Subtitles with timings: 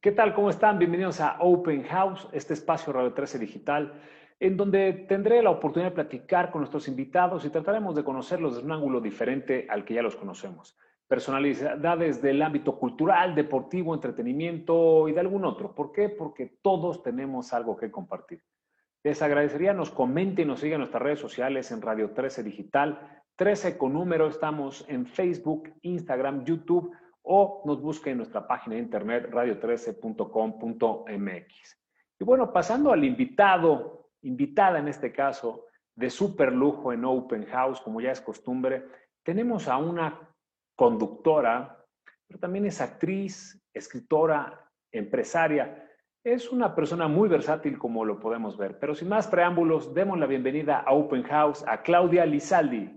[0.00, 0.32] ¿Qué tal?
[0.32, 0.78] ¿Cómo están?
[0.78, 4.00] Bienvenidos a Open House, este espacio Radio 13 Digital,
[4.38, 8.66] en donde tendré la oportunidad de platicar con nuestros invitados y trataremos de conocerlos desde
[8.66, 10.78] un ángulo diferente al que ya los conocemos.
[11.08, 15.74] Personalidades del ámbito cultural, deportivo, entretenimiento y de algún otro.
[15.74, 16.08] ¿Por qué?
[16.08, 18.40] Porque todos tenemos algo que compartir.
[19.02, 23.24] Les agradecería nos comenten y nos sigan en nuestras redes sociales en Radio 13 Digital,
[23.34, 26.92] 13 con número, estamos en Facebook, Instagram, YouTube
[27.30, 31.78] o nos busquen en nuestra página de internet radio13.com.mx.
[32.18, 37.82] Y bueno, pasando al invitado, invitada en este caso, de super lujo en Open House,
[37.82, 38.86] como ya es costumbre,
[39.22, 40.18] tenemos a una
[40.74, 41.84] conductora,
[42.26, 45.86] pero también es actriz, escritora, empresaria.
[46.24, 48.78] Es una persona muy versátil como lo podemos ver.
[48.78, 52.90] Pero sin más preámbulos, demos la bienvenida a Open House a Claudia Lizaldi.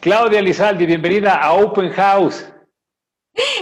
[0.00, 2.52] Claudia Lizaldi, bienvenida a Open House.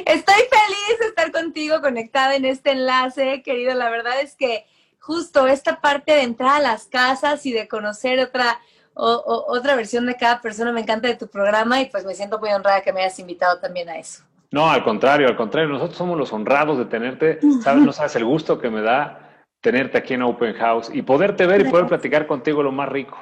[0.06, 3.74] Estoy feliz de estar contigo conectada en este enlace, querido.
[3.74, 4.66] La verdad es que
[4.98, 8.60] justo esta parte de entrar a las casas y de conocer otra,
[8.94, 12.50] otra versión de cada persona me encanta de tu programa y pues me siento muy
[12.50, 14.24] honrada que me hayas invitado también a eso.
[14.50, 17.40] No, al contrario, al contrario, nosotros somos los honrados de tenerte.
[17.62, 21.46] Sabes, no sabes el gusto que me da tenerte aquí en Open House y poderte
[21.46, 23.18] ver y poder platicar contigo lo más rico.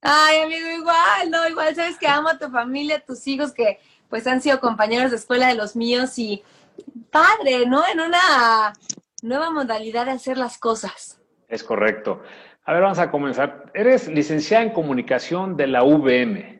[0.00, 3.78] Ay, amigo, igual, no, igual sabes que amo a tu familia, a tus hijos que
[4.08, 6.42] pues han sido compañeros de escuela de los míos y
[7.10, 7.82] padre, ¿no?
[7.86, 8.72] En una
[9.22, 11.20] nueva modalidad de hacer las cosas.
[11.48, 12.22] Es correcto.
[12.64, 13.70] A ver, vamos a comenzar.
[13.74, 16.58] Eres licenciada en comunicación de la UVM.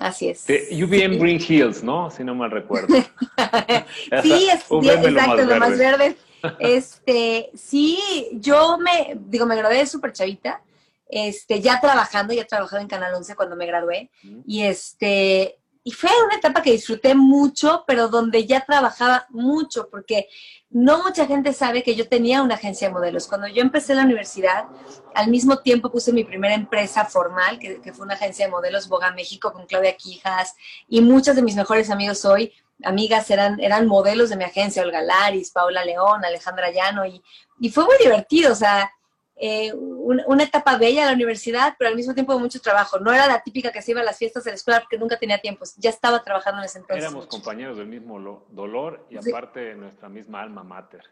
[0.00, 0.46] Así es.
[0.46, 2.10] De UVM Green Hills, ¿no?
[2.10, 2.94] Si no mal recuerdo.
[4.22, 6.16] sí, es, exacto, lo más, verde.
[6.60, 7.98] Este, sí,
[8.34, 10.62] yo me, digo, me gradué de súper chavita,
[11.08, 14.08] este, ya trabajando, ya trabajado en Canal 11 cuando me gradué,
[14.46, 20.28] y este, y fue una etapa que disfruté mucho, pero donde ya trabajaba mucho, porque
[20.68, 23.26] no mucha gente sabe que yo tenía una agencia de modelos.
[23.26, 24.66] Cuando yo empecé la universidad,
[25.14, 29.12] al mismo tiempo puse mi primera empresa formal, que, fue una agencia de modelos Boga
[29.12, 30.56] México con Claudia Quijas,
[30.90, 32.52] y muchos de mis mejores amigos hoy,
[32.84, 37.22] amigas, eran, eran modelos de mi agencia, Olga Laris, Paula León, Alejandra Llano, y,
[37.60, 38.92] y fue muy divertido, o sea,
[39.40, 42.98] eh, una, etapa bella de la universidad, pero al mismo tiempo de mucho trabajo.
[42.98, 45.16] No era la típica que se iba a las fiestas de la escuela porque nunca
[45.16, 45.64] tenía tiempo.
[45.76, 47.04] Ya estaba trabajando en ese entonces.
[47.04, 51.02] Éramos compañeros del mismo dolor y aparte nuestra misma alma mater.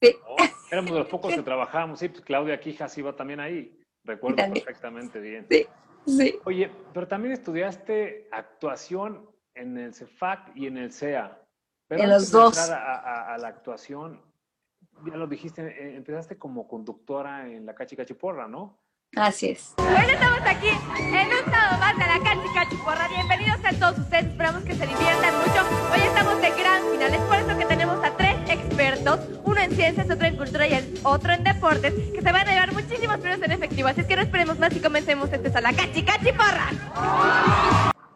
[0.00, 0.14] Sí.
[0.70, 1.98] Éramos de los pocos que trabajábamos.
[1.98, 3.78] Sí, pues Claudia Quijas iba también ahí.
[4.04, 5.46] Recuerdo perfectamente bien.
[5.48, 5.66] Sí,
[6.06, 6.38] sí.
[6.44, 11.42] Oye, pero también estudiaste actuación en el CEFAC y en el CEA.
[11.88, 12.58] en los dos.
[12.70, 14.22] a la actuación,
[15.04, 18.78] ya lo dijiste, eh, empezaste como conductora en la Cachi Cachiporra, ¿no?
[19.16, 19.74] Así es.
[19.76, 23.08] Bueno, estamos aquí en un sábado más de la Cachi Cachiporra.
[23.08, 25.92] Bienvenidos a todos ustedes, esperamos que se diviertan mucho.
[25.92, 29.72] Hoy estamos de gran final, es por eso que tenemos a tres expertos, uno en
[29.72, 33.18] ciencias, otro en cultura y el otro en deportes, que se van a llevar muchísimos
[33.18, 33.88] premios en efectivo.
[33.88, 36.68] Así es que no esperemos más y comencemos este a la Cachi Cachiporra.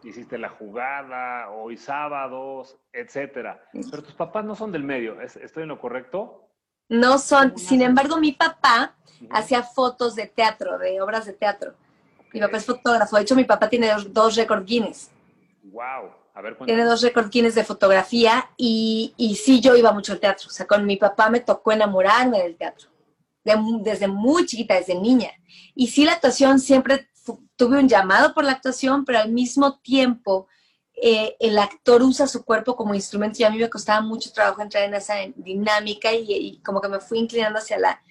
[0.01, 3.59] Hiciste la jugada, hoy sábados, etcétera.
[3.73, 6.44] Pero tus papás no son del medio, ¿estoy en lo correcto?
[6.89, 8.95] No son, sin embargo, mi papá
[9.29, 11.73] hacía fotos de teatro, de obras de teatro.
[12.33, 13.15] Mi papá es fotógrafo.
[13.15, 15.09] De hecho, mi papá tiene dos, dos récord Guinness.
[15.63, 16.11] Wow.
[16.33, 20.19] A ver, tiene dos récord Guinness de fotografía y, y, sí, yo iba mucho al
[20.19, 20.47] teatro.
[20.47, 22.89] O sea, con mi papá me tocó enamorarme del teatro.
[23.81, 25.31] desde muy chiquita, desde niña.
[25.73, 27.07] Y sí, la actuación siempre
[27.55, 30.47] tuve un llamado por la actuación, pero al mismo tiempo
[30.97, 34.61] eh, el actor usa su cuerpo como instrumento y a mí me costaba mucho trabajo
[34.61, 38.01] entrar en esa dinámica y, como que me fui inclinando hacia la,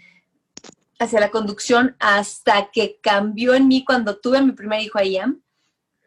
[0.98, 5.42] hacia la conducción hasta que cambió en mí cuando tuve mi primer hijo, Ian.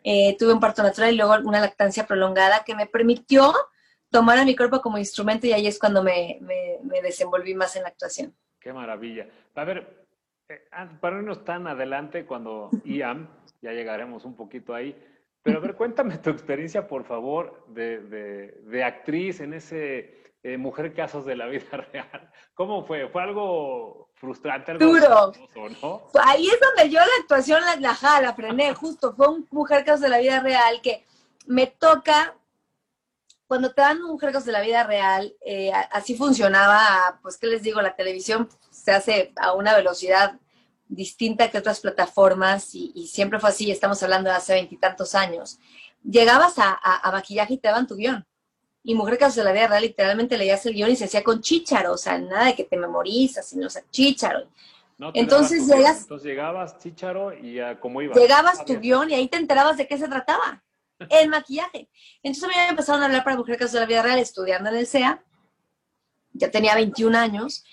[0.04, 3.54] Eh, tuve un parto natural y luego una lactancia prolongada que me permitió
[4.10, 7.84] tomar a mi cuerpo como instrumento y ahí es cuando me, me, desenvolví más en
[7.84, 8.34] la actuación.
[8.60, 9.28] Qué maravilla.
[9.56, 10.06] A ver,
[10.48, 10.62] eh,
[11.02, 13.30] para irnos tan adelante, cuando Ian,
[13.62, 14.96] ya llegaremos un poquito ahí,
[15.48, 21.26] pero a ver, cuéntame tu experiencia, por favor, de, actriz en ese eh, Mujer Casos
[21.26, 21.64] de la Vida
[21.94, 22.32] Real.
[22.54, 23.08] ¿Cómo fue?
[23.08, 24.74] ¿Fue algo frustrante?
[24.74, 25.32] Algo Duro.
[25.82, 26.02] ¿no?
[26.22, 29.16] Ahí es donde yo la actuación la, la, la frené, justo.
[29.16, 31.06] Fue un Mujer Casos de la Vida Real que
[31.46, 32.36] me toca
[33.48, 37.64] cuando te dan Mujer Casos de la vida real, eh, así funcionaba, pues, ¿qué les
[37.64, 37.82] digo?
[37.82, 40.38] La televisión se hace a una velocidad
[40.90, 45.60] distinta que otras plataformas y, siempre fue así, estamos hablando de hace veintitantos años.
[46.04, 48.26] Llegabas a, maquillaje y te daban tu guion.
[48.84, 51.42] Y Mujer Casos de la Vida Real literalmente leías el guion y se hacía con
[51.42, 54.48] chícharo, o sea, nada de que te memorizas, sino o sea, chícharo.
[55.14, 56.04] entonces llegas...
[56.04, 58.18] Entonces llegabas chícharo y ya, ¿cómo ibas?
[58.18, 60.64] Llegabas tu guion y ahí te enterabas de qué se trataba,
[61.10, 61.90] el maquillaje.
[62.24, 64.88] Entonces me empezaron a hablar para Mujer Casos de la Vida Real estudiando en el
[64.88, 65.22] CEA
[66.38, 67.64] ya tenía 21 años,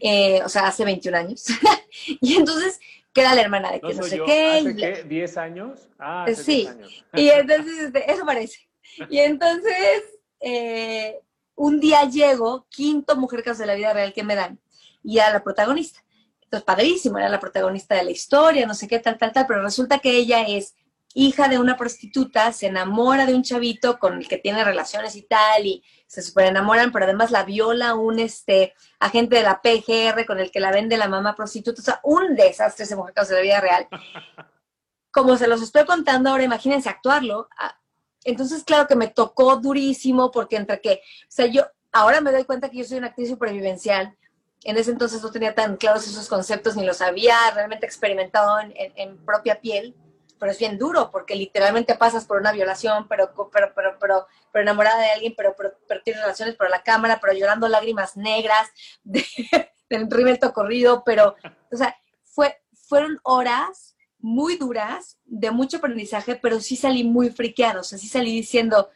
[0.00, 1.46] eh, o sea, hace 21 años.
[2.20, 2.80] y entonces
[3.12, 4.50] queda la hermana de que no sé qué.
[4.50, 5.08] ¿Hace qué?
[5.08, 5.88] ¿10 años?
[5.98, 6.68] Ah, sí.
[7.14, 8.68] y entonces, este, eso parece.
[9.08, 10.02] Y entonces,
[10.40, 11.20] eh,
[11.54, 14.58] un día llego, quinto Mujer Caso de la Vida Real que me dan,
[15.02, 16.04] y a la protagonista.
[16.42, 19.62] Entonces, padrísimo, era la protagonista de la historia, no sé qué, tal, tal, tal, pero
[19.62, 20.74] resulta que ella es
[21.14, 25.22] hija de una prostituta, se enamora de un chavito con el que tiene relaciones y
[25.22, 30.26] tal, y se super enamoran, pero además la viola un este agente de la PGR
[30.26, 33.34] con el que la vende la mamá prostituta, o sea, un desastre ese mujer de
[33.34, 33.88] la vida real.
[35.12, 37.48] Como se los estoy contando ahora, imagínense actuarlo.
[37.56, 37.78] Ah,
[38.24, 42.44] entonces, claro que me tocó durísimo, porque entre que, o sea, yo ahora me doy
[42.44, 44.16] cuenta que yo soy una actriz supervivencial,
[44.64, 49.24] en ese entonces no tenía tan claros esos conceptos, ni los había realmente experimentado en
[49.24, 49.94] propia piel
[50.38, 54.62] pero es bien duro porque literalmente pasas por una violación, pero, pero, pero, pero, pero
[54.62, 58.68] enamorada de alguien, pero, pero, tienes relaciones por la cámara, pero llorando lágrimas negras
[59.02, 59.24] de,
[59.90, 61.36] del rimelto corrido, pero,
[61.72, 67.80] o sea, fue, fueron horas muy duras, de mucho aprendizaje, pero sí salí muy friqueada,
[67.80, 68.88] o sea, sí salí diciendo,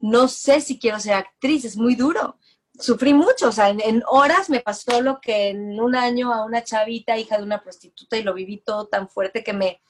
[0.00, 2.38] no sé si quiero ser actriz, es muy duro.
[2.78, 6.64] Sufrí mucho, o sea, en horas me pasó lo que en un año a una
[6.64, 9.80] chavita, hija de una prostituta, y lo viví todo tan fuerte que me,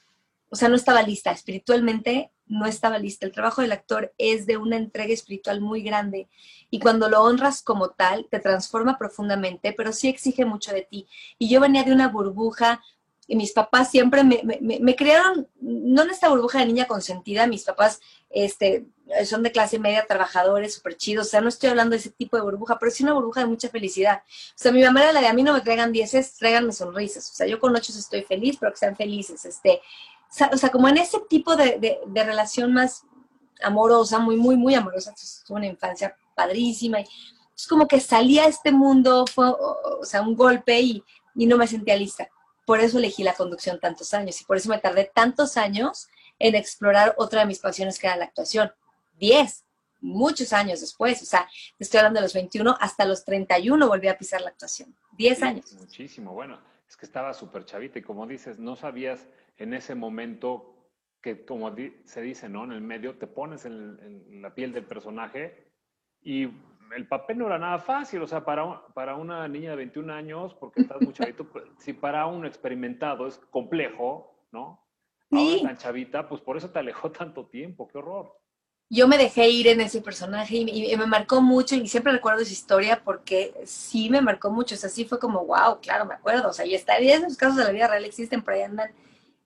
[0.49, 3.25] o sea, no estaba lista, espiritualmente no estaba lista.
[3.25, 6.29] El trabajo del actor es de una entrega espiritual muy grande
[6.69, 11.07] y cuando lo honras como tal, te transforma profundamente, pero sí exige mucho de ti.
[11.39, 12.81] Y yo venía de una burbuja
[13.27, 17.47] y mis papás siempre me, me, me crearon, no en esta burbuja de niña consentida,
[17.47, 17.99] mis papás
[18.29, 18.85] este,
[19.25, 22.37] son de clase media, trabajadores, súper chidos, o sea, no estoy hablando de ese tipo
[22.37, 24.21] de burbuja, pero sí una burbuja de mucha felicidad.
[24.27, 27.31] O sea, mi mamá era la de a mí no me traigan dieces, tráiganme sonrisas.
[27.31, 29.45] O sea, yo con ocho estoy feliz, pero que sean felices.
[29.45, 29.81] Este,
[30.51, 33.03] o sea, como en ese tipo de, relación más
[33.61, 35.13] amorosa, muy, muy, muy amorosa,
[35.45, 36.99] fue una infancia padrísima.
[37.01, 37.05] Y,
[37.55, 41.03] es como que salía a este mundo, fue, o, sea, un golpe y,
[41.35, 42.27] y no me sentía lista.
[42.65, 46.07] Por eso elegí la conducción tantos años y por eso me tardé tantos años
[46.39, 48.71] en explorar otra de mis pasiones que era la actuación.
[49.17, 49.65] Diez,
[50.01, 51.47] muchos años después, o sea,
[51.79, 54.95] estoy hablando de los 21, hasta los 31 volví a pisar la actuación.
[55.13, 55.73] Diez años.
[55.73, 59.27] Muchísimo, bueno, es que estaba súper chavita y como dices, no sabías
[59.57, 60.75] en ese momento
[61.21, 61.73] que, como
[62.03, 62.65] se dice, ¿no?
[62.65, 65.71] En el medio te pones en, la piel del personaje
[66.21, 66.49] y
[66.95, 70.53] el papel no era nada fácil, o sea, para, para una niña de 21 años,
[70.53, 74.85] porque estás muy chavito, pues, si para un experimentado es complejo, ¿no?
[75.31, 75.37] Sí.
[75.37, 78.44] Ahora tan chavita, pues por eso te alejó tanto tiempo, qué horror.
[78.95, 82.53] Yo me dejé ir en ese personaje y, me marcó mucho y siempre recuerdo esa
[82.53, 86.49] historia porque sí me marcó mucho, o sea, sí fue como, wow, claro, me acuerdo,
[86.49, 88.91] o sea, y está, esos casos de la vida real existen, pero ahí andan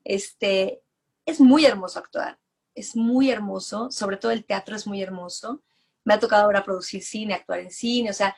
[0.03, 0.81] este,
[1.25, 2.39] es muy hermoso actuar,
[2.75, 5.61] es muy hermoso, sobre todo el teatro es muy hermoso.
[6.03, 8.35] Me ha tocado ahora producir cine, actuar en cine, o sea,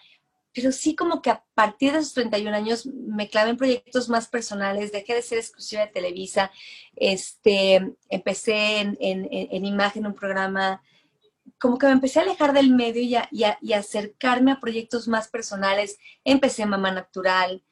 [0.54, 4.28] pero sí como que a partir de esos 31 años me clavé en proyectos más
[4.28, 6.52] personales, dejé de ser exclusiva de Televisa,
[6.96, 10.82] este, empecé en, en, imagen, un programa,
[11.62, 15.28] como que me empecé a alejar del medio y, y, y acercarme a proyectos más
[15.28, 16.00] personales.
[16.26, 17.64] Empecé Mamá Natural,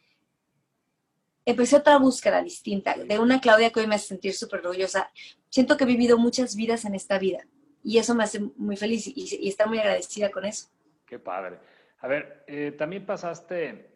[1.43, 5.11] empecé otra búsqueda distinta, de una Claudia que hoy me hace sentir súper orgullosa.
[5.49, 7.39] Siento que he vivido muchas vidas en esta vida
[7.83, 10.67] y eso me hace muy feliz y, y estar muy agradecida con eso.
[11.05, 11.57] Qué padre.
[12.01, 13.89] A ver, eh, también pasaste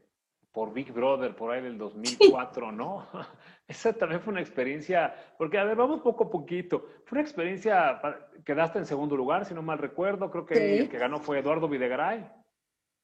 [0.51, 3.07] por Big Brother por ahí del 2004, ¿no?
[3.73, 6.85] Esa también fue una experiencia, porque a ver, vamos poco a poquito.
[7.05, 7.99] Fue una experiencia,
[8.45, 11.67] quedaste en segundo lugar, si no mal recuerdo, creo que el que ganó fue Eduardo
[11.67, 12.23] Videgaray,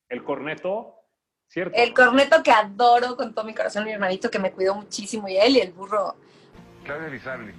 [0.10, 0.96] el corneto.
[1.56, 5.38] El corneto que adoro con todo mi corazón, mi hermanito que me cuidó muchísimo y
[5.38, 6.14] él y el burro.
[6.84, 7.52] Claudia Lizardi.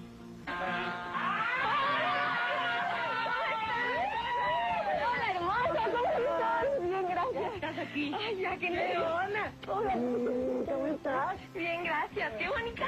[6.81, 7.55] Bien, gracias.
[7.57, 8.16] ¿Estás aquí?
[8.19, 9.52] Ay, ya, qué leona.
[9.69, 11.37] Hola, ¿cómo estás?
[11.54, 12.33] Bien, gracias.
[12.38, 12.85] Qué bonita.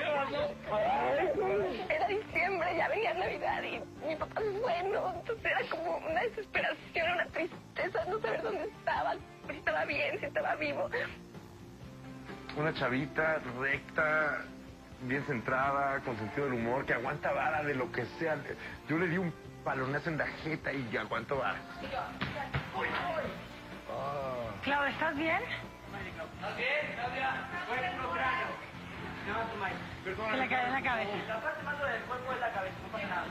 [1.89, 5.15] Era diciembre, ya venía Navidad y mi papá es bueno.
[5.17, 9.15] Entonces era como una desesperación, una tristeza, no saber dónde estaba
[9.49, 10.89] si estaba bien, si estaba vivo.
[12.57, 14.45] Una chavita recta,
[15.03, 18.37] bien centrada, con sentido del humor, que aguanta vara de lo que sea.
[18.89, 19.33] Yo le di un
[19.65, 21.59] palonazo en la jeta y aguanto vara.
[24.63, 25.43] Claudia, ¿estás bien?
[25.43, 27.49] ¿Estás bien, Claudia?
[27.67, 28.47] Fue el cráneo.
[30.05, 30.31] Perdón.
[30.31, 31.13] Se le cae en la cabeza.
[31.29, 33.27] La parte más del cuerpo es la cabeza, no pasa nada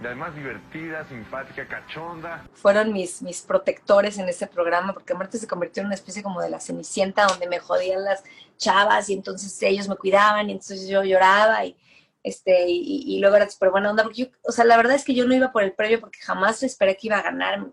[0.00, 2.46] y además divertida, simpática, cachonda.
[2.52, 6.42] Fueron mis, mis protectores en ese programa, porque Marta se convirtió en una especie como
[6.42, 8.22] de la cenicienta, donde me jodían las
[8.58, 11.76] chavas y entonces ellos me cuidaban y entonces yo lloraba y,
[12.22, 15.14] este, y, luego era súper buena onda, porque yo, o sea, la verdad es que
[15.14, 17.64] yo no iba por el premio porque jamás esperé que iba a ganar,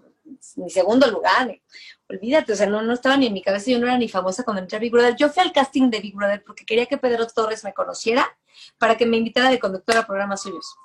[0.55, 1.59] mi segundo lugar.
[2.09, 4.43] Olvídate, o sea, no, no estaba ni en mi cabeza, yo no era ni famosa
[4.43, 5.15] cuando entré a Big Brother.
[5.15, 8.37] Yo fui al casting de Big Brother porque quería que Pedro Torres me conociera
[8.77, 10.75] para que me invitara de conductora a programas suyos.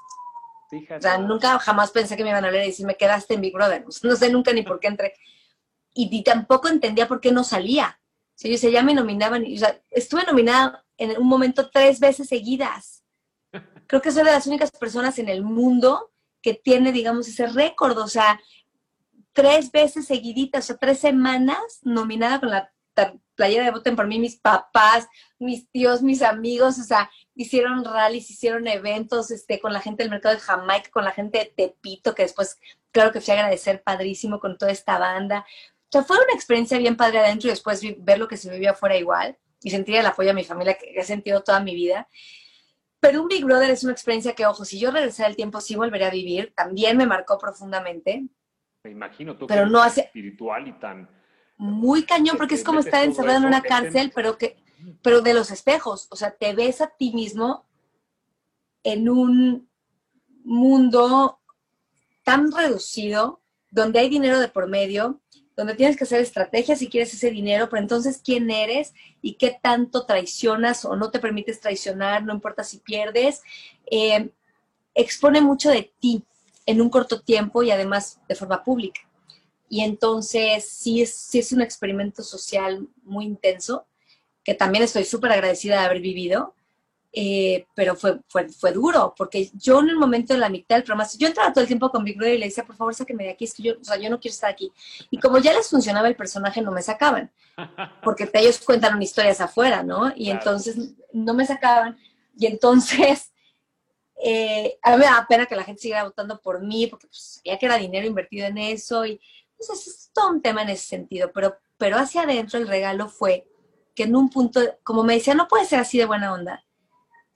[0.70, 3.40] O sea, nunca jamás pensé que me iban a leer y decir, me quedaste en
[3.40, 3.84] Big Brother.
[4.02, 5.14] no sé nunca ni por qué entré.
[5.94, 7.98] Y, tampoco entendía por qué no salía.
[8.00, 9.44] O sea, yo decía, ya me nominaban.
[9.44, 13.04] o sea, estuve nominada en un momento tres veces seguidas.
[13.86, 17.98] Creo que soy de las únicas personas en el mundo que tiene, digamos, ese récord.
[17.98, 18.38] O sea,
[19.38, 22.72] tres veces seguiditas, o sea, tres semanas nominada con la
[23.36, 25.06] playera de Voten por mí, mis papás,
[25.38, 30.10] mis tíos, mis amigos, o sea, hicieron rallies, hicieron eventos este, con la gente del
[30.10, 32.58] mercado de Jamaica, con la gente de Tepito, que después,
[32.90, 35.46] claro que fui a agradecer padrísimo con toda esta banda.
[35.84, 38.72] O sea, fue una experiencia bien padre adentro y después ver lo que se vivía
[38.72, 42.08] afuera igual y sentir el apoyo a mi familia que he sentido toda mi vida.
[42.98, 45.76] Pero un Big Brother es una experiencia que, ojo, si yo regresara el tiempo, sí
[45.76, 46.52] volvería a vivir.
[46.56, 48.24] También me marcó profundamente.
[48.84, 51.08] Me imagino, tú pero no hace espiritual y tan
[51.56, 54.56] muy cañón porque es como estar encerrado en una cárcel, pero que
[55.02, 57.66] pero de los espejos, o sea, te ves a ti mismo
[58.84, 59.68] en un
[60.44, 61.40] mundo
[62.22, 65.20] tan reducido, donde hay dinero de por medio,
[65.56, 69.58] donde tienes que hacer estrategias si quieres ese dinero, pero entonces quién eres y qué
[69.60, 73.42] tanto traicionas o no te permites traicionar, no importa si pierdes,
[73.90, 74.30] eh,
[74.94, 76.24] expone mucho de ti
[76.68, 79.00] en un corto tiempo y además de forma pública.
[79.70, 83.86] Y entonces sí es, sí es un experimento social muy intenso,
[84.44, 86.54] que también estoy súper agradecida de haber vivido,
[87.10, 90.84] eh, pero fue, fue, fue, duro, porque yo en el momento de la mitad del
[90.84, 93.24] programa, yo entraba todo el tiempo con Big Brother y le decía, por favor, sáqueme
[93.24, 94.70] de aquí, es que yo, o sea, yo no quiero estar aquí.
[95.10, 97.30] Y como ya les funcionaba el personaje, no me sacaban,
[98.02, 100.12] porque ellos cuentan historias afuera, ¿no?
[100.14, 100.76] Y entonces
[101.14, 101.96] no me sacaban,
[102.36, 103.32] y entonces...
[104.22, 107.40] Eh, a mí me da pena que la gente siguiera votando por mí, porque pues,
[107.42, 109.20] sabía que era dinero invertido en eso, y,
[109.58, 113.46] entonces es todo un tema en ese sentido, pero, pero hacia adentro el regalo fue
[113.94, 116.64] que en un punto, como me decía, no puede ser así de buena onda.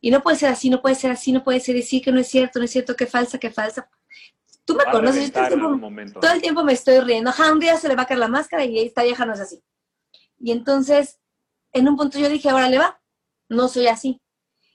[0.00, 2.20] Y no puede ser así, no puede ser así, no puede ser así, que no
[2.20, 3.88] es cierto, no es cierto, que falsa, que falsa.
[4.64, 7.30] Tú me conoces, yo todo el, tiempo, todo el tiempo me estoy riendo.
[7.30, 9.40] Ajá, un día se le va a caer la máscara y esta vieja no es
[9.40, 9.62] así.
[10.38, 11.20] Y entonces,
[11.72, 13.00] en un punto yo dije, ahora le va,
[13.48, 14.20] no soy así.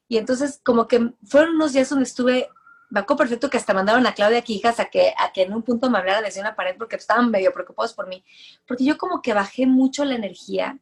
[0.08, 2.50] Y entonces, como que fueron unos días donde estuve
[2.90, 5.62] me acuerdo perfecto que hasta mandaron a Claudia Quijas a que, a que en un
[5.62, 8.24] punto me hablara desde una pared porque estaban medio preocupados por mí.
[8.66, 10.80] Porque yo como que bajé mucho la energía,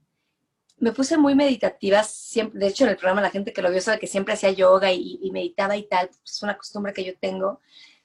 [0.77, 3.81] me puse muy meditativa, siempre, de hecho en el programa la gente que lo vio
[3.81, 7.61] sabe que siempre hacía yoga y, meditaba y tal, es una costumbre que yo tengo,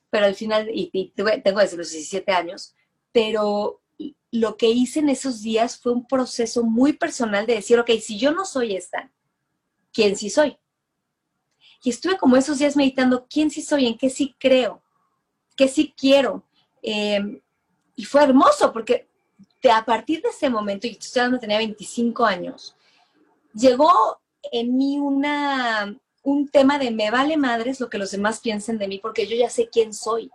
[0.08, 2.74] pero al final, y, tengo desde los 17 años,
[3.12, 3.82] pero
[4.30, 8.18] lo que hice en esos días fue un proceso muy personal de decir, ok, si
[8.18, 9.10] yo no soy esta,
[9.92, 10.56] ¿quién sí soy?
[11.82, 14.82] Y estuve como esos días meditando quién sí soy, en qué sí creo,
[15.56, 16.44] qué sí quiero.
[16.82, 17.40] Em,
[17.96, 19.08] y fue hermoso porque
[19.70, 22.76] a partir de ese momento, y estoy hablando, tenía 25 años,
[23.54, 24.20] llegó
[24.52, 28.88] en mí una, un tema de me vale madres lo que los demás piensen de
[28.88, 30.30] mí porque yo ya sé quién soy.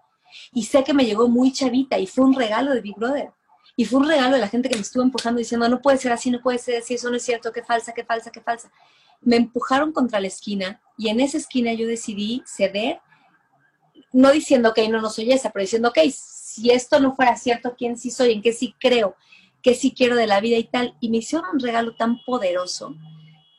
[0.51, 3.31] Y sé que me llegó muy chavita y fue un regalo de Big Brother.
[3.77, 6.11] Y fue un regalo de la gente que me estuvo empujando diciendo, no puede ser
[6.11, 8.71] así, no puede ser así, eso no es cierto, qué falsa, qué falsa, qué falsa
[9.25, 13.00] me empujaron contra la esquina y en esa esquina yo decidí ceder,
[14.13, 17.75] no diciendo, ok, no, no soy esa, pero diciendo, ok, si esto no fuera cierto,
[17.77, 18.32] ¿quién sí soy?
[18.32, 19.17] ¿En qué sí creo?
[19.62, 20.96] ¿Qué sí quiero de la vida y tal?
[21.01, 22.96] Y me hicieron un regalo tan poderoso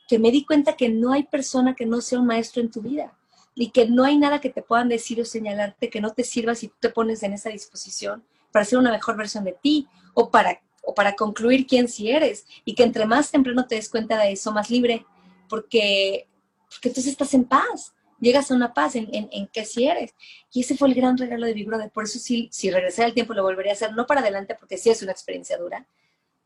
[0.07, 2.81] que me di cuenta que no hay persona que no sea un maestro en tu
[2.81, 3.15] vida
[3.53, 6.55] y que no hay nada que te puedan decir o señalarte que no te sirva
[6.55, 10.31] si tú te pones en esa disposición para ser una mejor versión de ti o
[10.31, 14.17] para, o para concluir quién sí eres y que entre más temprano te des cuenta
[14.17, 15.05] de eso, más libre
[15.47, 16.27] porque,
[16.69, 20.13] porque entonces estás en paz, llegas a una paz en, en, que si eres.
[20.51, 21.91] Y ese fue el gran regalo de Big Brother.
[21.91, 24.77] Por eso sí, si regresé al tiempo lo volvería a hacer, no para adelante, porque
[24.77, 25.87] sí es una experiencia dura.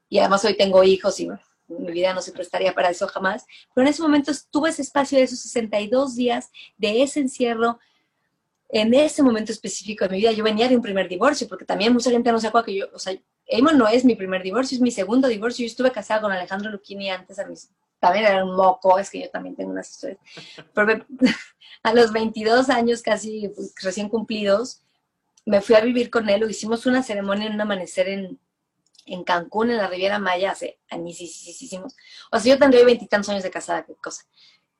[0.09, 1.29] Y además hoy tengo hijos y
[1.67, 3.45] mi vida no se prestaría para eso jamás.
[3.73, 7.79] Pero en ese momento tuve ese espacio de esos 62 días, de ese encierro,
[8.69, 10.31] en ese momento específico de mi vida.
[10.31, 12.87] Yo venía de un primer divorcio, porque también mucha gente no se acuerda que yo,
[12.93, 15.63] o sea, Eamon no es mi primer divorcio, es mi segundo divorcio.
[15.65, 17.69] Yo estuve casada con Alejandro Luchini antes a mis
[18.01, 20.19] también era un moco, es que yo también tengo unas historias.
[20.73, 21.05] Pero
[21.83, 24.81] a los 22 años casi pues, recién cumplidos,
[25.45, 28.39] me fui a vivir con él, hicimos una ceremonia en un amanecer en,
[29.05, 31.95] en Cancún, en la Riviera Maya, hace hicimos.
[32.31, 34.23] O sea, yo tendría veintitantos años de casada, qué cosa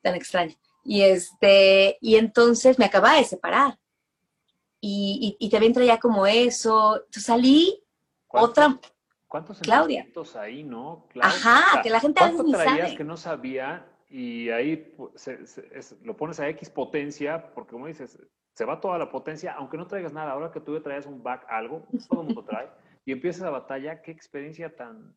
[0.01, 0.56] tan extraña.
[0.84, 3.78] Y, este, y entonces me acababa de separar.
[4.80, 6.96] Y, y, y también traía como eso.
[6.96, 7.84] Entonces salí
[8.30, 8.80] otra,
[9.32, 10.06] ¿Cuántos Claudia.
[10.42, 11.08] ahí, no?
[11.22, 14.94] Ajá, que la gente ¿Cuánto traías que no sabía y ahí
[16.04, 18.20] lo pones a X potencia, porque como dices,
[18.54, 20.34] se va toda la potencia, aunque no traigas nada.
[20.34, 22.68] Ahora que tú traes un back algo, todo el mundo trae,
[23.06, 25.16] y empiezas la batalla, qué experiencia tan,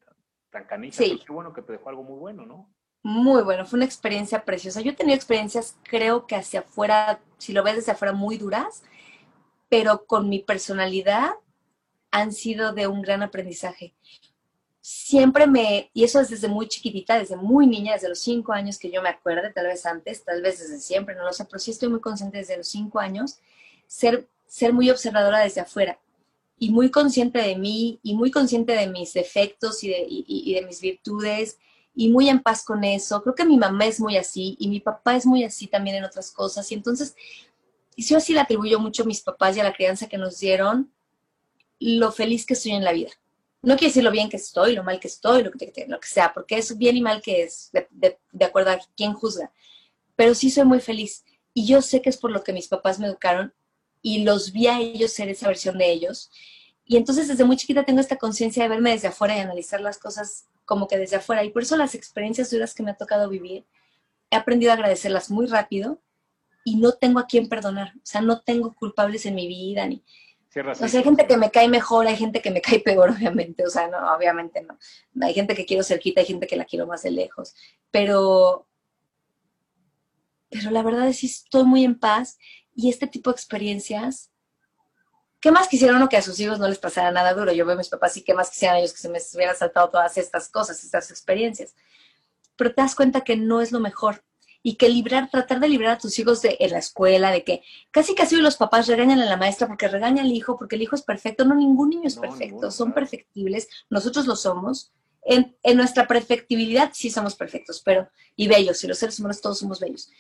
[0.50, 0.97] tan, canija.
[0.97, 1.21] Sí.
[1.26, 2.73] Qué bueno que te dejó algo muy bueno, ¿no?
[3.02, 4.80] Muy bueno, fue una experiencia preciosa.
[4.80, 8.85] Yo he tenido experiencias, creo que hacia afuera, si lo ves desde afuera, muy duras,
[9.68, 11.33] pero con mi personalidad
[12.14, 13.92] han sido de un gran aprendizaje.
[14.80, 18.78] Siempre me, y eso es desde muy chiquitita, desde muy niña, desde los cinco años
[18.78, 21.59] que yo me acuerde, tal vez antes, tal vez desde siempre, no lo sé, pero
[21.59, 23.40] sí estoy muy consciente desde los cinco años,
[23.88, 25.99] ser, ser muy observadora desde afuera
[26.56, 30.64] y muy consciente de mí y muy consciente de mis defectos y de, y de
[30.64, 31.59] mis virtudes
[31.97, 33.23] y muy en paz con eso.
[33.25, 36.04] Creo que mi mamá es muy así y mi papá es muy así también en
[36.04, 36.71] otras cosas.
[36.71, 37.16] Y entonces,
[37.97, 40.93] yo así le atribuyo mucho a mis papás y a la crianza que nos dieron
[41.78, 43.11] lo feliz que estoy en la vida.
[43.62, 46.33] No quiere decir lo bien que estoy, lo mal que estoy, lo que, lo sea,
[46.35, 49.52] porque es bien y mal que es, de, de acuerdo a quién juzga.
[50.16, 51.25] Pero sí soy muy feliz.
[51.54, 53.54] Y yo sé que es por lo que mis papás me educaron
[54.02, 56.31] y los vi a ellos ser esa versión de ellos.
[56.85, 59.99] Y entonces desde muy chiquita tengo esta conciencia de verme desde afuera y analizar las
[59.99, 61.43] cosas como que desde afuera.
[61.43, 63.64] Y por eso las experiencias duras que me ha tocado vivir,
[64.31, 66.02] he aprendido a agradecerlas muy rápido
[66.64, 67.95] y no tengo a quién perdonar.
[67.97, 70.04] O sea, no tengo culpables en mi vida ni,
[70.56, 73.64] o sea, hay gente que me cae mejor, hay gente que me cae peor, obviamente.
[73.66, 74.78] O sea, no, obviamente no.
[75.25, 77.54] Hay gente que quiero cerquita, hay gente que la quiero más de lejos.
[77.90, 78.68] Pero,
[80.50, 82.38] pero la verdad es que estoy muy en paz
[82.75, 84.30] y este tipo de experiencias,
[85.40, 87.52] ¿qué más quisiera uno que a sus hijos no les pasara nada duro?
[87.52, 89.90] Yo veo a mis papás y qué más quisieran ellos que se me hubieran saltado
[89.90, 91.75] todas estas cosas, estas experiencias.
[92.56, 94.25] Pero te das cuenta que no es lo mejor
[94.66, 98.14] y que librar, tratar de librar a tus hijos de la escuela, de que casi
[98.14, 101.02] casi los papás regañan a la maestra porque regaña al hijo, porque el hijo es
[101.02, 101.44] perfecto.
[101.44, 104.90] No, ningún niño es perfecto, son perfectibles, nosotros lo somos.
[105.23, 109.59] En, en, nuestra perfectibilidad sí somos perfectos, pero, y bellos, y los seres humanos todos
[109.59, 110.11] somos bellos.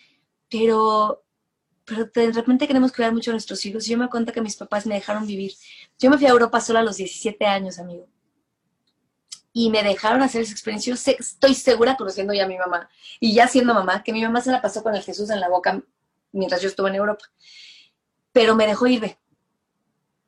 [0.50, 1.24] Pero,
[1.86, 3.86] pero de repente queremos cuidar mucho a nuestros hijos.
[3.86, 5.52] Yo me cuenta que mis papás me dejaron vivir.
[5.98, 8.08] Yo me fui a Europa sola a los 17 años, amigo
[9.56, 10.92] y me dejaron hacer esa experiencia.
[10.92, 12.90] Yo estoy segura, conociendo ya a mi mamá
[13.20, 15.48] y ya siendo mamá, que mi mamá se la pasó con el Jesús en la
[15.48, 15.80] boca
[16.32, 17.24] mientras yo estuve en Europa.
[18.32, 19.16] Pero me dejó irme.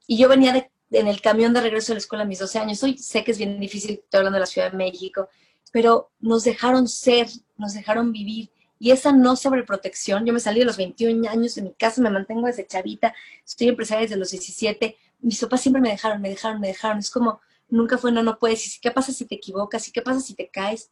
[0.06, 2.82] Y yo venía en el camión de regreso de la escuela a mis 12 años.
[2.84, 5.28] Hoy sé que es bien difícil, estoy hablando de la Ciudad de México,
[5.72, 7.26] pero nos dejaron ser,
[7.58, 8.50] nos dejaron vivir.
[8.78, 12.10] Y esa no sobreprotección, yo me salí de los 21 años de mi casa, me
[12.10, 13.12] mantengo desde chavita,
[13.44, 14.96] estoy empresaria desde los 17.
[15.20, 16.98] Mis papás siempre me dejaron, me dejaron, me dejaron.
[16.98, 18.76] Es como, nunca fue no, no puedes.
[18.76, 19.88] ¿Y qué pasa si te equivocas?
[19.88, 20.90] ¿Y qué pasa si te caes?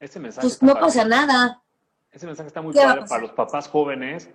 [0.00, 1.62] Ese mensaje pues no pasa nada.
[2.10, 4.30] Ese mensaje está muy claro para los papás jóvenes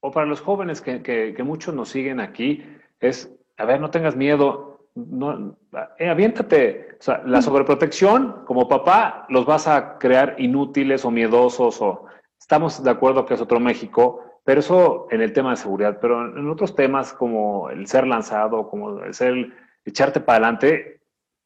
[0.00, 2.62] o para los jóvenes que, que, muchos nos siguen aquí.
[3.00, 5.56] Es, a ver, no tengas miedo, no,
[5.98, 6.96] eh, aviéntate.
[7.00, 12.06] O sea, la sobreprotección, como papá, los vas a crear inútiles o miedosos o
[12.38, 16.38] estamos de acuerdo que es otro México, pero eso en el tema de seguridad, pero
[16.38, 19.52] en otros temas como el ser lanzado, como el ser
[19.84, 20.95] echarte para adelante,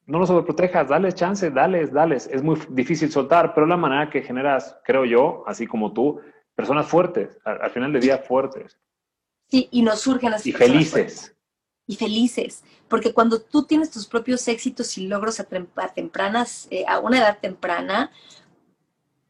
[0.05, 2.15] no lo sobreprotejas, dale chance, dale, dale.
[2.15, 6.19] Es muy difícil soltar, pero la manera que generas, creo yo, así como tú,
[6.55, 8.77] personas fuertes, al, final del día fuertes.
[9.49, 11.35] Sí, y nos surgen las Y felices.
[11.87, 15.47] Y felices, porque cuando tú tienes tus propios éxitos y logros a,
[15.93, 18.11] tempranas, eh, a una edad temprana,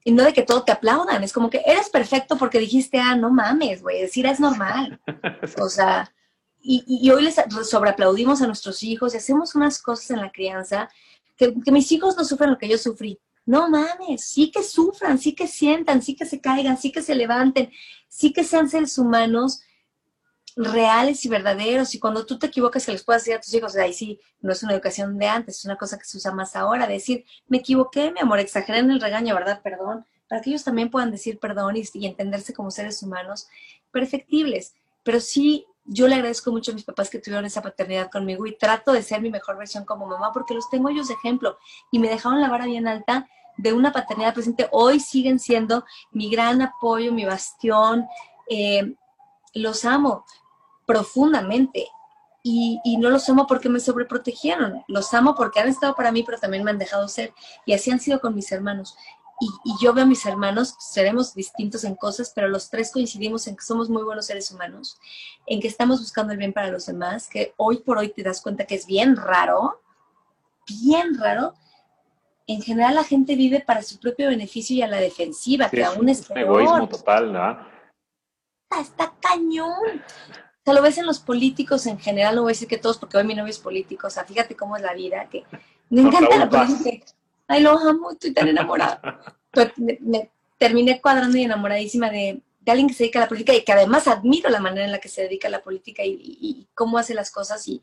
[0.03, 3.15] y no de que todo te aplaudan, es como que eres perfecto porque dijiste, ah,
[3.15, 4.99] no mames, güey, decir es normal.
[5.59, 6.11] o sea,
[6.63, 7.35] y, hoy les
[7.69, 10.89] sobreaplaudimos a nuestros hijos y hacemos unas cosas en la crianza
[11.35, 13.19] que, mis hijos no sufren lo que yo sufrí.
[13.45, 17.15] No mames, sí que sufran, sí que sientan, sí que se caigan, sí que se
[17.15, 17.71] levanten,
[18.07, 19.61] sí que sean seres humanos
[20.55, 21.95] reales y verdaderos.
[21.95, 24.51] Y cuando tú te equivocas, que les puedas decir a tus hijos, ahí sí, no
[24.51, 27.57] es una educación de antes, es una cosa que se usa más ahora, decir, me
[27.57, 29.61] equivoqué, mi amor, exageré en el regaño, ¿verdad?
[29.63, 33.47] Perdón, para que ellos también puedan decir perdón y, y entenderse como seres humanos
[33.91, 34.75] perfectibles.
[35.03, 38.57] Pero sí yo le agradezco mucho a mis papás que tuvieron esa paternidad conmigo y
[38.57, 41.57] trato de ser mi mejor versión como mamá porque los tengo ellos de ejemplo
[41.91, 44.67] y me dejaron la vara bien alta de una paternidad presente.
[44.71, 48.05] Hoy siguen siendo mi gran apoyo, mi bastión.
[48.49, 48.95] Eh,
[49.53, 50.25] los amo
[50.85, 51.87] profundamente
[52.43, 54.83] y, y, no los amo porque me sobreprotegieron.
[54.87, 57.33] Los amo porque han estado para mí, pero también me han dejado ser.
[57.65, 58.95] Y así han sido con mis hermanos
[59.41, 63.55] y, yo veo a mis hermanos, seremos distintos en cosas, pero los tres coincidimos en
[63.55, 64.99] que somos muy buenos seres humanos,
[65.47, 68.39] en que estamos buscando el bien para los demás, que hoy por hoy te das
[68.39, 69.81] cuenta que es bien raro,
[70.67, 71.55] bien raro.
[72.45, 76.09] En general la gente vive para su propio beneficio y a la defensiva, que aún
[76.09, 77.57] es un egoísmo total, ¿no?
[78.79, 79.71] Está cañón.
[79.71, 82.99] O sea, lo ves en los políticos en general, no voy a decir que todos,
[82.99, 85.43] porque hoy mi novio es político, o sea, fíjate cómo es la vida, que
[85.89, 87.05] me encanta la política
[87.51, 89.21] ay, lo amo, estoy tan enamorada.
[89.77, 93.71] me, terminé cuadrando y enamoradísima de, alguien que se dedica a la política y que
[93.71, 97.13] además admiro la manera en la que se dedica a la política y, cómo hace
[97.13, 97.81] las cosas y,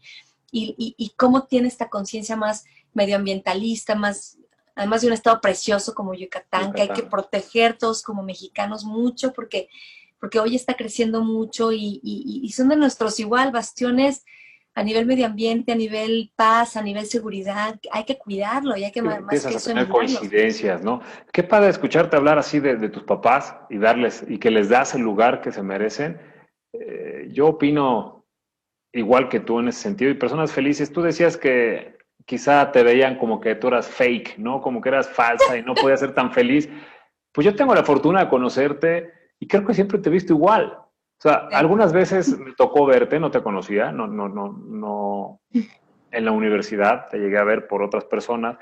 [0.50, 4.38] y, cómo tiene esta conciencia más medioambientalista, más,
[4.74, 9.33] además de un estado precioso como Yucatán, que hay que proteger todos como mexicanos mucho,
[9.33, 9.68] porque,
[10.20, 14.24] porque hoy está creciendo mucho y, y son de nuestros igual bastiones
[14.74, 18.92] a nivel medio ambiente, a nivel paz, a nivel seguridad, hay que cuidarlo y hay
[18.92, 21.00] que más, que eso, a tener coincidencias, ¿no?
[21.33, 25.02] Qué padre escucharte hablar así de, tus papás y darles y que les das el
[25.02, 26.20] lugar que se merecen.
[26.72, 28.18] Eh, yo opino
[28.92, 30.92] igual que tú en ese sentido y personas felices.
[30.92, 34.61] Tú decías que quizá te veían como que tú eras fake, ¿no?
[34.61, 36.68] Como que eras falsa y no podías ser tan feliz.
[37.33, 40.78] Pues yo tengo la fortuna de conocerte y creo que siempre te he visto igual.
[41.18, 46.24] O sea, algunas veces me tocó verte, no te conocía, no, no, no, no, en
[46.24, 48.57] la universidad te llegué a ver por otras personas,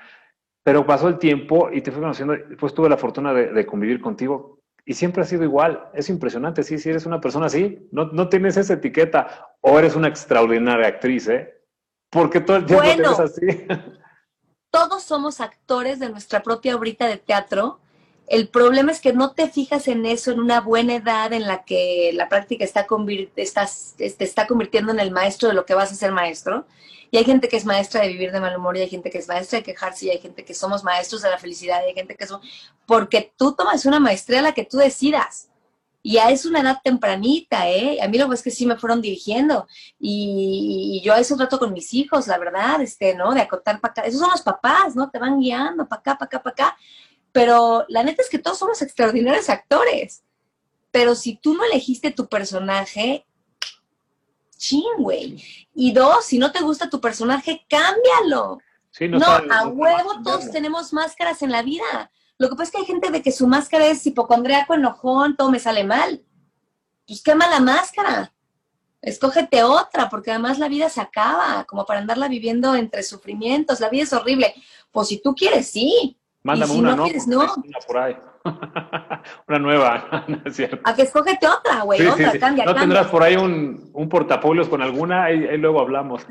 [0.64, 4.60] pero pasó el tiempo y te fui conociendo, pues tuve la fortuna de, convivir contigo
[4.86, 8.30] y siempre ha sido igual, es impresionante, sí, si eres una persona así, no, no
[8.30, 11.60] tienes esa etiqueta o eres una extraordinaria actriz, ¿eh?
[12.08, 13.66] Porque todo el tiempo bueno, así.
[14.70, 17.80] Todos somos actores de nuestra propia obrita de teatro
[18.26, 21.64] el problema es que no te fijas en eso en una buena edad en la
[21.64, 22.86] que la práctica está,
[23.36, 26.66] estás, te está convirtiendo en el maestro de lo que vas a ser maestro.
[27.10, 29.18] Y hay gente que es maestra de vivir de mal humor, y hay gente que
[29.18, 31.94] es maestra de quejarse, y hay gente que somos maestros de la felicidad, y hay
[31.94, 32.40] gente que son...
[32.84, 35.48] Porque tú tomas una maestría a la que tú decidas.
[36.02, 37.98] Y ya es una edad tempranita, ¿eh?
[38.00, 39.66] A mí lo que es que sí me fueron dirigiendo.
[39.98, 43.34] Y, yo a eso trato con mis hijos, la verdad, este, ¿no?
[43.34, 44.02] De acotar para acá.
[44.02, 45.10] Esos son los papás, ¿no?
[45.10, 46.76] Te van guiando para acá, para acá, para acá.
[47.36, 50.24] Pero la neta es que todos somos extraordinarios actores.
[50.90, 53.26] Pero si tú no elegiste tu personaje,
[54.56, 55.44] ching, güey.
[55.74, 58.58] Y dos, si no te gusta tu personaje, cámbialo.
[59.00, 62.10] no, a huevo todos tenemos máscaras en la vida.
[62.38, 65.50] Lo que pasa es que hay gente de que su máscara es hipocondriaco, enojón, todo
[65.50, 66.24] me sale mal.
[67.06, 68.32] Pues quema la máscara.
[69.02, 73.80] Escógete otra, porque además la vida se acaba, como para andarla viviendo entre sufrimientos.
[73.80, 74.54] La vida es horrible.
[74.90, 76.18] Pues si tú quieres, sí.
[76.46, 78.16] Mándame una, no, Una por ahí.
[79.48, 80.24] una nueva,
[80.84, 84.80] A que escógete otra, güey, otra, cambia, ¿No tendrás por ahí un, un portafolios con
[84.80, 85.24] alguna?
[85.24, 86.24] Ahí, luego hablamos.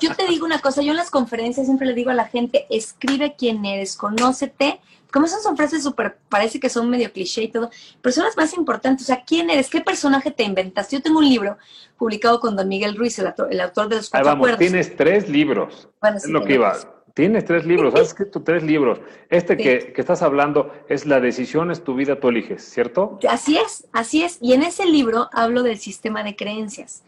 [0.00, 2.66] Yo te digo una cosa, yo en las conferencias siempre le digo a la gente,
[2.68, 4.80] escribe quién eres, conócete.
[5.12, 7.70] Como esas son frases súper, parece que son medio cliché y todo,
[8.02, 9.04] pero son las más importantes.
[9.04, 9.70] O sea, ¿quién eres?
[9.70, 10.90] ¿Qué personaje te inventas?
[10.90, 11.58] Yo tengo un libro
[11.96, 14.96] publicado con Don Miguel Ruiz, el autor, el autor de los cuatro Ahí vamos, tienes
[14.96, 15.88] tres libros.
[16.16, 16.76] es lo que iba.
[17.18, 19.00] Tienes tres libros, has escrito tres libros.
[19.28, 23.18] Este que, estás hablando es La decisión es tu vida, tú eliges, ¿cierto?
[23.28, 24.38] Así es, así es.
[24.40, 27.02] Y en ese libro hablo del sistema de creencias,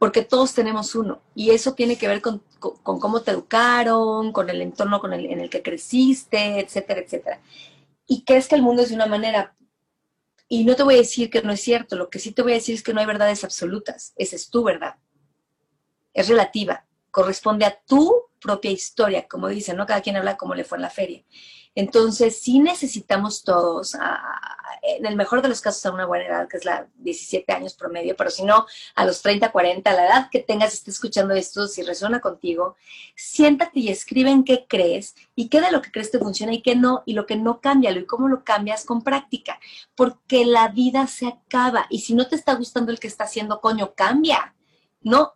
[0.00, 1.20] porque todos tenemos uno.
[1.36, 5.38] Y eso tiene que ver con, cómo te educaron, con el entorno con el, en
[5.38, 7.40] el que creciste, etcétera, etcétera.
[8.08, 9.54] Y crees que el mundo es de una manera.
[10.48, 12.50] Y no te voy a decir que no es cierto, lo que sí te voy
[12.50, 14.14] a decir es que no hay verdades absolutas.
[14.16, 14.96] Esa es tu verdad.
[16.12, 19.86] Es relativa, corresponde a tu propia historia, como dicen, ¿no?
[19.86, 21.24] Cada quien habla como le fue en la feria.
[21.74, 23.96] Entonces, sí necesitamos todos,
[24.82, 27.72] en el mejor de los casos, a una buena edad, que es la 17 años
[27.72, 31.32] promedio, pero si no, a los 30, 40, a la edad que tengas, esté escuchando
[31.32, 32.76] esto, si resuena contigo,
[33.16, 36.60] siéntate y escribe en qué crees y qué de lo que crees te funciona y
[36.60, 39.58] qué no, y lo que no, cámbialo y cómo lo cambias con práctica,
[39.96, 43.62] porque la vida se acaba y si no te está gustando el que está haciendo,
[43.62, 44.54] coño, cambia.
[45.00, 45.34] No,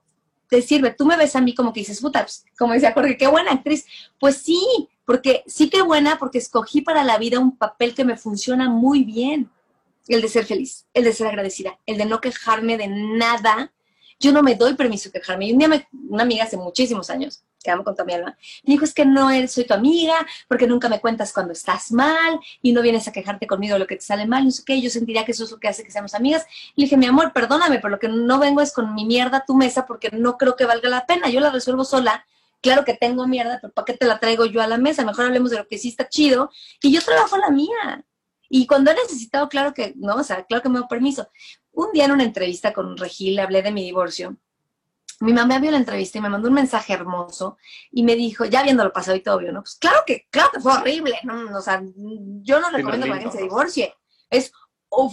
[0.49, 0.93] te sirve.
[0.93, 3.53] Tú me ves a mí como que dices, puta, pues, como decía Jorge, qué buena
[3.53, 3.87] actriz.
[4.19, 8.17] Pues sí, porque sí que buena, porque escogí para la vida un papel que me
[8.17, 9.51] funciona muy bien.
[10.09, 13.73] El de ser feliz, el de ser agradecida, el de no quejarme de nada.
[14.19, 15.47] Yo no me doy permiso de quejarme.
[15.47, 18.37] Y un día me, una amiga hace muchísimos años que amo con toda mi alma,
[18.65, 22.39] me dijo, es que no soy tu amiga, porque nunca me cuentas cuando estás mal
[22.63, 24.81] y no vienes a quejarte conmigo de lo que te sale mal, no sé qué,
[24.81, 26.47] yo sentiría que eso es lo que hace que seamos amigas.
[26.77, 29.45] le dije, mi amor, perdóname, pero lo que no vengo es con mi mierda a
[29.45, 32.25] tu mesa porque no creo que valga la pena, yo la resuelvo sola.
[32.61, 35.05] Claro que tengo mierda, pero ¿para qué te la traigo yo a la mesa?
[35.05, 36.51] Mejor hablemos de lo que sí está chido
[36.83, 38.05] y yo trabajo la mía.
[38.51, 41.29] Y cuando he necesitado, claro que, no, o sea, claro que me doy permiso.
[41.79, 44.37] Un día en una entrevista con Regil hablé de mi divorcio
[45.21, 47.59] mi mamá vio la entrevista y me mandó un mensaje hermoso
[47.91, 49.63] y me dijo, ya viéndolo pasado y todo obvio, ¿no?
[49.63, 51.57] Pues claro que, claro que fue horrible, ¿no?
[51.57, 51.83] O sea,
[52.43, 53.95] yo no recomiendo que alguien se divorcie.
[54.31, 54.53] Es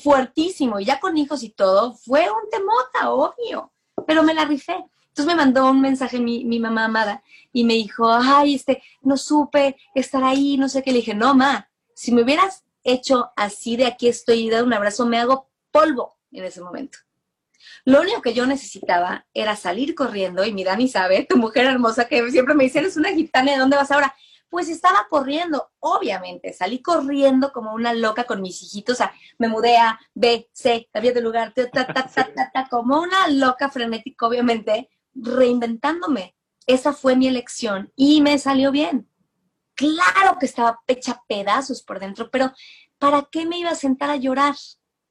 [0.02, 3.72] fuertísimo y ya con hijos y todo, fue un temota, obvio,
[4.06, 4.76] pero me la rifé.
[5.08, 9.18] Entonces me mandó un mensaje mi, mi mamá amada y me dijo, ay, este, no
[9.18, 10.92] supe estar ahí, no sé qué.
[10.92, 14.74] Le dije, no, ma, si me hubieras hecho así de aquí estoy y dado un
[14.74, 17.00] abrazo, me hago polvo en ese momento.
[17.84, 22.08] Lo único que yo necesitaba era salir corriendo, y mi Dani sabe, tu mujer hermosa
[22.08, 24.16] que siempre me dice, eres una gitana, ¿de dónde vas ahora?
[24.50, 29.48] Pues estaba corriendo, obviamente, salí corriendo como una loca con mis hijitos, o sea, me
[29.48, 31.54] mudé a B, C, había de lugar,
[32.70, 36.36] como una loca frenética, obviamente, reinventándome.
[36.68, 39.10] esa fue mi elección y me salió bien.
[39.76, 42.52] Claro que estaba pecha pedazos por dentro, pero
[42.98, 44.56] ¿para qué me iba a sentar a llorar?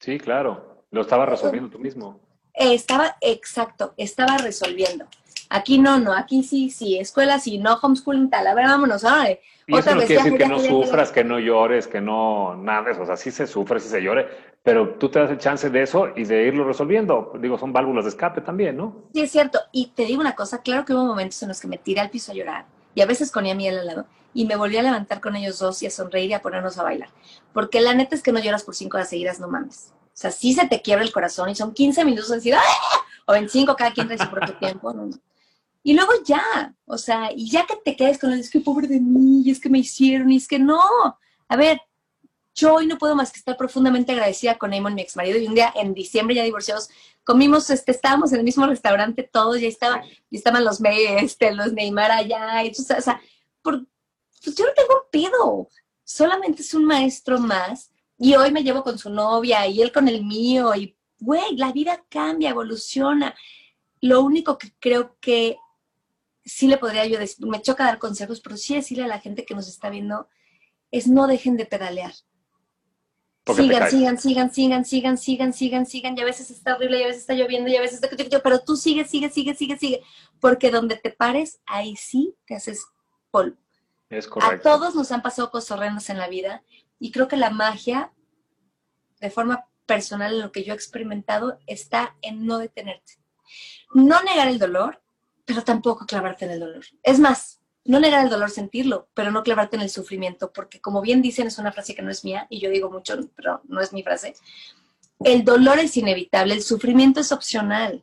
[0.01, 2.21] Sí, claro, lo estaba resolviendo tú mismo.
[2.55, 5.07] estaba, exacto, estaba resolviendo.
[5.51, 8.47] Aquí no, no, aquí sí, sí, escuela sí, no homeschooling tal.
[8.47, 9.31] A ver, vámonos, ahora.
[9.67, 12.93] Y eso no quiere decir que no sufras, que no llores, que no nada.
[12.99, 14.29] O sea, sí se sufre, sí se llore,
[14.63, 17.33] pero tú te das el chance de eso y de irlo resolviendo.
[17.41, 19.05] Digo, son válvulas de escape también, ¿no?
[19.13, 19.59] Sí, es cierto.
[19.73, 22.11] Y te digo una cosa, claro que hubo momentos en los que me tiré al
[22.11, 24.83] piso a llorar y a veces con a mí al lado y me volví a
[24.83, 27.09] levantar con ellos dos y a sonreír y a ponernos a bailar.
[27.53, 29.93] Porque la neta es que no lloras por cinco horas seguidas, no mames.
[30.15, 32.63] O sea, sí se te quiebra el corazón y son 15 minutos de decir, ¡Ah!
[33.27, 34.93] o 25, cada quien trae su propio tiempo.
[34.93, 35.11] No.
[35.83, 38.87] Y luego ya, o sea, y ya que te quedes con el, es que pobre
[38.87, 40.81] de mí, y es que me hicieron, y es que no.
[41.49, 41.81] A ver,
[42.55, 45.47] yo hoy no puedo más que estar profundamente agradecida con Eamon, mi ex marido, y
[45.47, 46.89] un día en diciembre ya divorciados,
[47.25, 50.81] comimos, este, estábamos en el mismo restaurante todos, ya estaba, estaban los,
[51.21, 53.21] este, los Neymar allá, y o sea,
[53.61, 53.85] por,
[54.43, 55.69] pues yo no tengo un pedo,
[56.05, 60.09] solamente es un maestro más, y hoy me llevo con su novia, y él con
[60.09, 63.35] el mío, y güey, la vida cambia, evoluciona.
[64.01, 65.57] Lo único que creo que
[66.45, 69.45] sí le podría yo decir, me choca dar consejos, pero sí decirle a la gente
[69.45, 70.29] que nos está viendo,
[70.91, 72.15] es no dejen de pedalear.
[73.47, 77.07] Sigan, sigan, sigan, sigan, sigan, sigan, sigan, sigan, y a veces está horrible, y a
[77.09, 78.41] veces está lloviendo, y a veces está...
[78.43, 80.03] Pero tú sigue, sigue, sigue, sigue, sigue,
[80.41, 82.87] porque donde te pares, ahí sí te haces
[83.31, 83.57] polvo.
[84.09, 84.57] Es correcto.
[84.57, 86.63] A todos nos han pasado cosas horrendas en la vida,
[87.05, 88.15] y creo que la magia,
[89.21, 93.19] de forma personal, en lo que yo he experimentado, está en no detenerte.
[93.93, 95.03] No negar el dolor,
[95.45, 96.83] pero tampoco clavarte en el dolor.
[97.03, 101.03] Es más, no negar el dolor, sentirlo, pero no clavarte en el sufrimiento, porque como
[101.03, 103.83] bien dicen, es una frase que no es mía, y yo digo mucho, pero no
[103.83, 104.35] es mi frase.
[105.21, 108.03] El dolor es inevitable, el sufrimiento es opcional.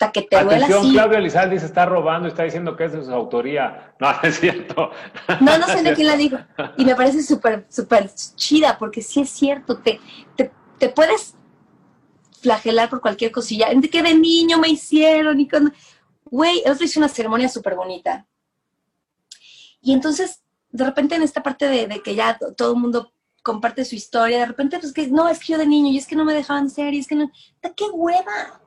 [0.00, 0.92] Hasta que te Atención, así.
[0.92, 3.94] Claudia Elizalde se está robando, está diciendo que es de su autoría.
[3.98, 4.92] No, es cierto.
[5.40, 6.38] No, no sé de quién la dijo.
[6.76, 9.98] Y me parece súper, súper chida, porque sí es cierto, te,
[10.36, 11.34] te, te puedes
[12.40, 13.68] flagelar por cualquier cosilla.
[13.90, 15.72] Que de niño me hicieron y cuando
[16.30, 18.26] güey, el otro hizo una ceremonia súper bonita.
[19.80, 23.94] Y entonces, de repente en esta parte de, que ya todo el mundo comparte su
[23.94, 26.24] historia, de repente, pues que no, es que yo de niño, y es que no
[26.24, 27.30] me dejaban ser, y es que no,
[27.74, 28.60] ¡qué hueva!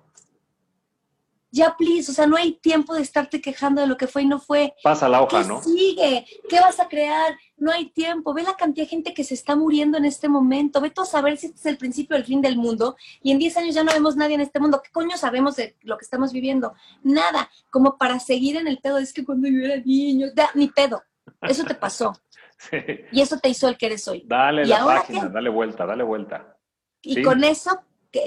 [1.51, 4.25] Ya, please, o sea, no hay tiempo de estarte quejando de lo que fue y
[4.25, 4.73] no fue.
[4.81, 5.61] Pasa la hoja, ¿Qué ¿no?
[5.61, 7.37] Sigue, ¿qué vas a crear?
[7.57, 8.33] No hay tiempo.
[8.33, 10.79] Ve la cantidad de gente que se está muriendo en este momento.
[10.79, 13.39] Ve todo a saber si este es el principio del fin del mundo y en
[13.39, 14.81] 10 años ya no vemos nadie en este mundo.
[14.81, 16.73] ¿Qué coño sabemos de lo que estamos viviendo?
[17.03, 17.49] Nada.
[17.69, 21.03] Como para seguir en el pedo, es que cuando yo era niño, ni pedo.
[21.41, 22.13] Eso te pasó.
[22.61, 22.77] Sí.
[23.11, 24.23] Y eso te hizo el que eres hoy.
[24.23, 26.59] Dale la página, dale vuelta, dale vuelta.
[27.01, 27.81] Y con eso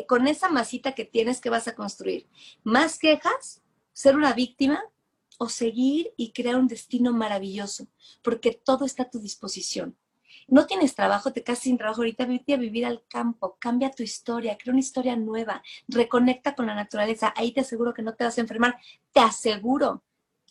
[0.06, 2.28] con esa masita que tienes que vas a construir.
[2.62, 4.82] Más quejas, ser una víctima
[5.38, 7.86] o seguir y crear un destino maravilloso,
[8.22, 9.96] porque todo está a tu disposición.
[10.46, 14.02] No tienes trabajo, te casas sin trabajo ahorita, vete a vivir al campo, cambia tu
[14.02, 18.24] historia, crea una historia nueva, reconecta con la naturaleza, ahí te aseguro que no te
[18.24, 18.76] vas a enfermar,
[19.12, 20.02] te aseguro.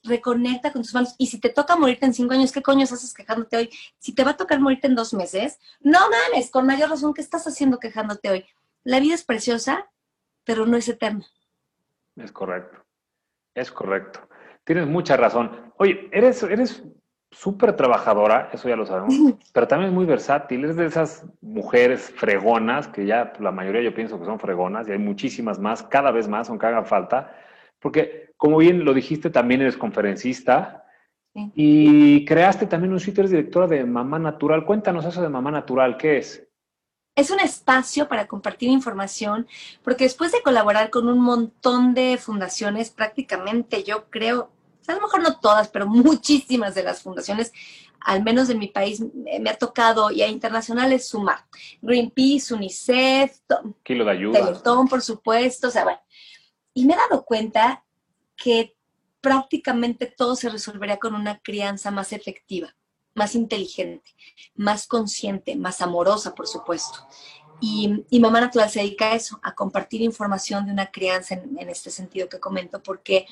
[0.05, 1.15] Reconecta con tus manos.
[1.17, 3.69] Y si te toca morirte en cinco años, ¿qué coño haces quejándote hoy?
[3.99, 7.21] Si te va a tocar morirte en dos meses, no mames, con mayor razón, ¿qué
[7.21, 8.45] estás haciendo quejándote hoy?
[8.83, 9.89] La vida es preciosa,
[10.43, 11.25] pero no es eterna.
[12.15, 12.77] Es correcto,
[13.55, 14.27] es correcto.
[14.63, 15.73] Tienes mucha razón.
[15.77, 16.83] Oye, eres, eres
[17.31, 20.63] súper trabajadora, eso ya lo sabemos, pero también es muy versátil.
[20.63, 24.91] Eres de esas mujeres fregonas, que ya la mayoría yo pienso que son fregonas, y
[24.91, 27.35] hay muchísimas más, cada vez más, aunque haga falta,
[27.79, 30.85] porque como bien lo dijiste, también eres conferencista
[31.55, 34.65] y creaste también un sitio, eres directora de Mamá Natural.
[34.65, 36.47] Cuéntanos eso de Mamá Natural, ¿qué es?
[37.15, 39.47] Es un espacio para compartir información,
[39.83, 44.51] porque después de colaborar con un montón de fundaciones, prácticamente yo creo,
[44.87, 47.51] a lo mejor no todas, pero muchísimas de las fundaciones,
[47.99, 49.03] al menos en mi país,
[49.39, 51.45] me ha tocado y a internacionales sumar.
[51.81, 53.39] Greenpeace, UNICEF,
[53.83, 54.39] Kilo de ayuda.
[54.39, 56.01] Teletón, por supuesto, o sea, bueno.
[56.73, 57.85] Y me he dado cuenta
[58.35, 58.75] que
[59.21, 62.75] prácticamente todo se resolvería con una crianza más efectiva
[63.13, 64.11] más inteligente,
[64.55, 67.07] más consciente, más amorosa, por supuesto.
[67.59, 71.91] Y, Mamá Natural se dedica a eso, a compartir información de una crianza en, este
[71.91, 73.25] sentido que comento, porque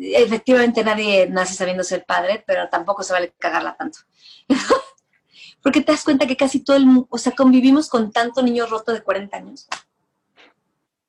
[0.00, 4.00] efectivamente nadie nace sabiendo ser padre, pero tampoco se vale cagarla tanto.
[5.62, 8.66] porque te das cuenta que casi todo el mundo, o sea, convivimos con tanto niño
[8.66, 9.68] roto de 40 años.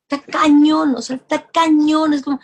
[0.08, 2.38] Está cañón, o sea, está cañón, es como...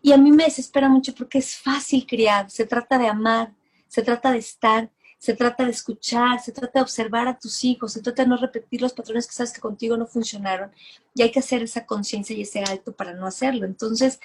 [0.00, 3.52] Y a mí me desespera mucho porque es fácil criar, se trata de amar,
[3.88, 7.92] se trata de estar, se trata de escuchar, se trata de observar a tus hijos,
[7.92, 10.70] se trata de no repetir los patrones que sabes que contigo no funcionaron
[11.14, 13.66] y hay que hacer esa conciencia y ese alto para no hacerlo.
[13.66, 14.20] Entonces,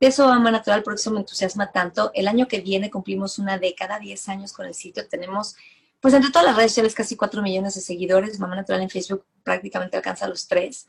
[0.00, 2.10] De eso Mamá Natural, por eso me entusiasma tanto.
[2.12, 5.06] El año que viene cumplimos una década, 10 años con el sitio.
[5.08, 5.54] Tenemos,
[6.00, 8.40] pues entre todas las redes sociales, casi 4 millones de seguidores.
[8.40, 10.88] Mamá Natural en Facebook prácticamente alcanza los 3.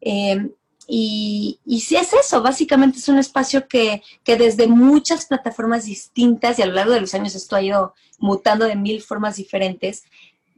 [0.00, 0.50] Eh,
[0.86, 6.58] y, y si es eso, básicamente es un espacio que, que, desde muchas plataformas distintas
[6.58, 10.04] y a lo largo de los años esto ha ido mutando de mil formas diferentes,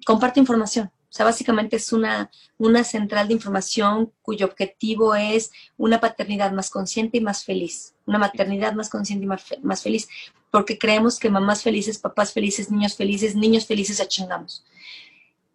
[0.04, 0.90] comparte información.
[1.10, 6.68] O sea, básicamente es una, una central de información cuyo objetivo es una paternidad más
[6.68, 10.08] consciente y más feliz, una maternidad más consciente y más, más feliz,
[10.50, 14.64] porque creemos que mamás felices, papás felices, niños felices, niños felices achingamos.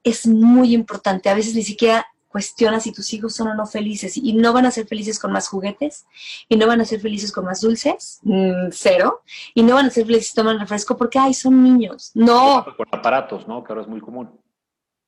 [0.03, 4.17] Es muy importante, a veces ni siquiera cuestiona si tus hijos son o no felices
[4.17, 6.05] y no van a ser felices con más juguetes
[6.49, 9.21] y no van a ser felices con más dulces, mm, cero,
[9.53, 12.11] y no van a ser felices si toman refresco porque, ay, son niños.
[12.13, 12.65] No.
[12.75, 13.63] Con aparatos, ¿no?
[13.63, 14.29] Que ahora es muy común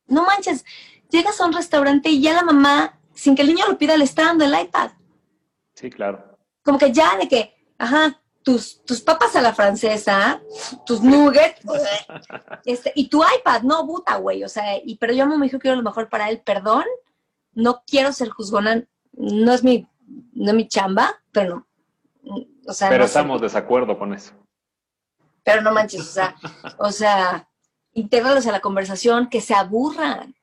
[0.08, 0.66] no manches,
[1.10, 4.04] llegas a un restaurante y ya la mamá, sin que el niño lo pida, le
[4.04, 4.92] está dando el iPad.
[5.74, 6.38] Sí, claro.
[6.64, 10.42] Como que ya de que, ajá, tus, tus papas a la francesa,
[10.86, 11.62] tus nuggets,
[12.66, 15.64] este, y tu iPad, no, puta, güey, o sea, y, pero yo me dijo que
[15.64, 16.84] quiero lo mejor para él, perdón,
[17.56, 19.88] no quiero ser juzgona, no es mi,
[20.34, 21.68] no es mi chamba, pero
[22.22, 22.46] no.
[22.68, 24.34] O sea, pero estamos de desacuerdo con eso.
[25.44, 26.36] Pero no manches, o sea,
[26.78, 27.48] o sea,
[27.94, 30.36] intégralos a la conversación, que se aburran.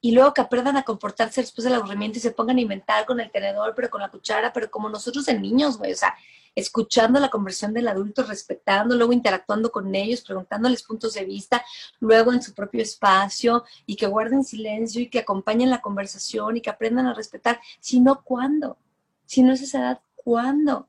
[0.00, 3.20] Y luego que aprendan a comportarse después del aburrimiento y se pongan a inventar con
[3.20, 5.92] el tenedor, pero con la cuchara, pero como nosotros de niños, güey.
[5.92, 6.14] O sea,
[6.54, 11.64] escuchando la conversación del adulto, respetando, luego interactuando con ellos, preguntándoles puntos de vista,
[12.00, 16.60] luego en su propio espacio y que guarden silencio y que acompañen la conversación y
[16.60, 17.60] que aprendan a respetar.
[17.80, 18.78] Si no, ¿cuándo?
[19.26, 20.88] Si no es esa edad, ¿cuándo?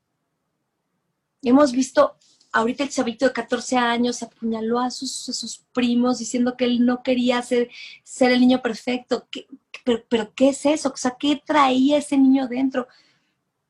[1.41, 2.15] Hemos visto
[2.51, 7.41] ahorita el chavito de 14 años apuñaló a sus, primos diciendo que él no quería
[7.41, 7.69] ser,
[8.19, 9.27] el niño perfecto.
[10.09, 10.89] pero, ¿qué es eso?
[10.89, 12.87] O sea, ¿qué traía ese niño dentro?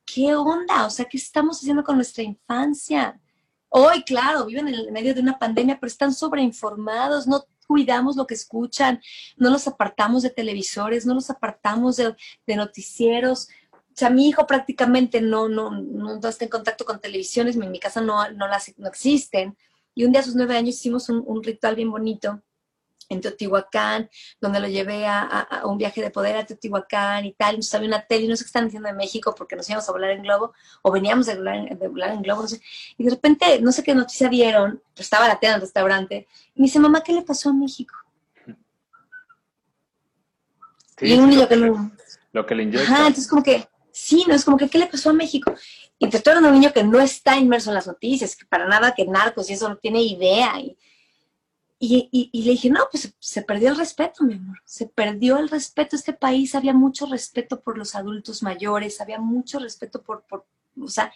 [0.04, 0.86] ¿Qué onda?
[0.86, 3.20] O sea, ¿qué estamos haciendo con nuestra infancia?
[3.68, 8.34] Hoy, claro, viven en medio de una pandemia, pero están sobreinformados, no cuidamos lo que
[8.34, 9.00] escuchan,
[9.36, 13.48] no los apartamos de televisores, no los apartamos de noticieros,
[13.92, 17.78] o sea, mi hijo prácticamente no, no, no, está en contacto con televisiones, en mi
[17.78, 19.56] casa no, no, las, no existen.
[19.94, 22.40] Y un día a sus nueve años hicimos un, ritual bien bonito
[23.10, 24.08] en Teotihuacán,
[24.40, 27.50] donde lo llevé a, un viaje de poder a Teotihuacán y tal.
[27.50, 29.92] Entonces había una tele, no sé qué están diciendo de México porque nos íbamos a
[29.92, 32.62] volar en globo, o veníamos de volar, de volar en globo, no sé.
[32.96, 36.60] Y de repente, no sé qué noticia dieron, estaba la tele en el restaurante, y
[36.62, 37.94] me dice, mamá, ¿qué le pasó a México?
[41.02, 41.56] y un niño que,
[42.32, 42.84] Lo que le inyecta.
[42.84, 45.54] Ajá, entonces como que Sí, no es como que, ¿qué le pasó a México?
[45.98, 48.94] Y te estoy un niño que no está inmerso en las noticias, que para nada
[48.94, 50.54] que narcos y eso no tiene idea.
[50.58, 54.58] Y, y, le dije, no, pues se, perdió el respeto, mi amor.
[54.64, 55.96] Se perdió el respeto.
[55.96, 60.46] Este país había mucho respeto por los adultos mayores, había mucho respeto por, por
[60.80, 61.12] o sea,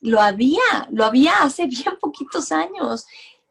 [0.00, 3.06] lo había, lo había hace bien poquitos años.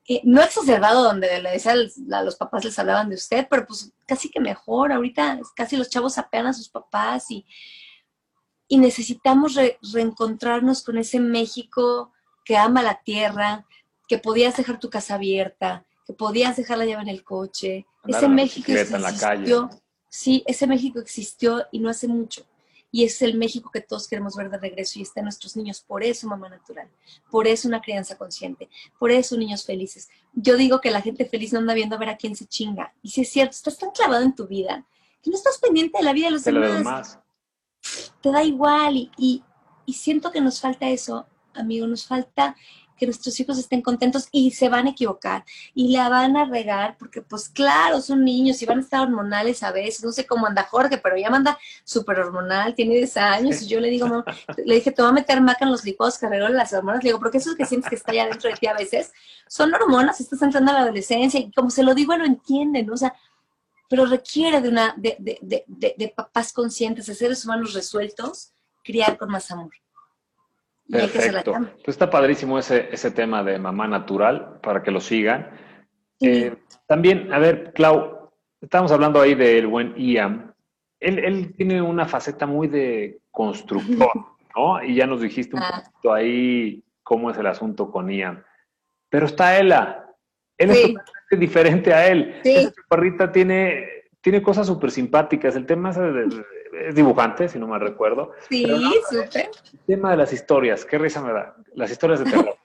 [0.08, 3.91] Eh, no exacerbado donde le decía a los papás les hablaban de usted, pero pues
[4.06, 4.91] casi que mejor.
[4.91, 7.45] Ahorita casi los chavos apean a sus papás y
[8.67, 9.58] y necesitamos
[9.93, 12.12] reencontrarnos con ese México
[12.43, 13.65] que ama la tierra,
[14.08, 17.86] que podías dejar tu casa abierta, que podías dejar la llave en el coche.
[18.08, 19.69] ese México existió.
[20.10, 22.45] Sí, ese México existió y no hace mucho.
[22.91, 25.82] Y es el México que todos queremos ver de regreso y está en nuestros niños.
[25.82, 26.88] Por eso, mamá natural.
[27.30, 28.69] Por eso, una crianza consciente.
[28.97, 30.08] Por eso, niños felices.
[30.32, 32.93] Yo digo que la gente feliz no anda viendo a ver a quién se chinga.
[33.01, 34.86] Y si es cierto, estás tan clavado en tu vida
[35.21, 37.19] que no estás pendiente de la vida de los demás
[38.21, 39.43] te da igual y,
[39.88, 42.55] siento que nos falta eso, amigo, nos falta
[42.97, 46.95] que nuestros hijos estén contentos y se van a equivocar y la van a regar
[46.97, 50.47] porque pues claro, son niños y van a estar hormonales a veces, no sé cómo
[50.47, 54.23] anda Jorge, pero ya manda súper hormonal, tiene 10 años y yo le digo,
[54.58, 57.19] le dije, te voy a meter maca en los licuados arreglan las hormonas, le digo,
[57.19, 59.12] porque eso es que sientes que está ya dentro de ti a veces,
[59.47, 62.97] son hormonas, estás entrando a la adolescencia y como se lo digo, lo entienden, o
[62.97, 63.13] sea,
[63.89, 69.17] pero requiere de, una, de, de, de, de papás conscientes, de seres humanos resueltos, criar
[69.17, 69.71] con más amor.
[70.90, 71.54] Perfecto.
[71.54, 75.50] Pues está padrísimo ese, ese tema de mamá natural para que lo sigan.
[76.21, 76.56] Eh,
[76.88, 78.31] también, a ver, Clau,
[78.62, 80.54] estamos hablando ahí del buen Ian.
[81.00, 84.12] Él, él, tiene una faceta muy de constructor,
[84.56, 84.83] ¿no?
[84.83, 85.83] Y ya nos dijiste un ah.
[85.83, 88.44] poquito ahí cómo es el asunto con Ian.
[89.10, 90.06] Pero está Ella.
[90.58, 90.96] Él sí
[91.40, 92.40] diferente a él.
[92.44, 92.56] Sí.
[92.56, 93.88] Esa chaparrita tiene,
[94.21, 95.56] tiene cosas súper simpáticas.
[95.56, 98.32] El tema es, dibujante, si no me recuerdo.
[98.50, 98.65] Sí,
[99.10, 99.50] súper.
[99.73, 101.56] El tema de las historias, qué risa me da.
[101.73, 102.58] Las historias de terror.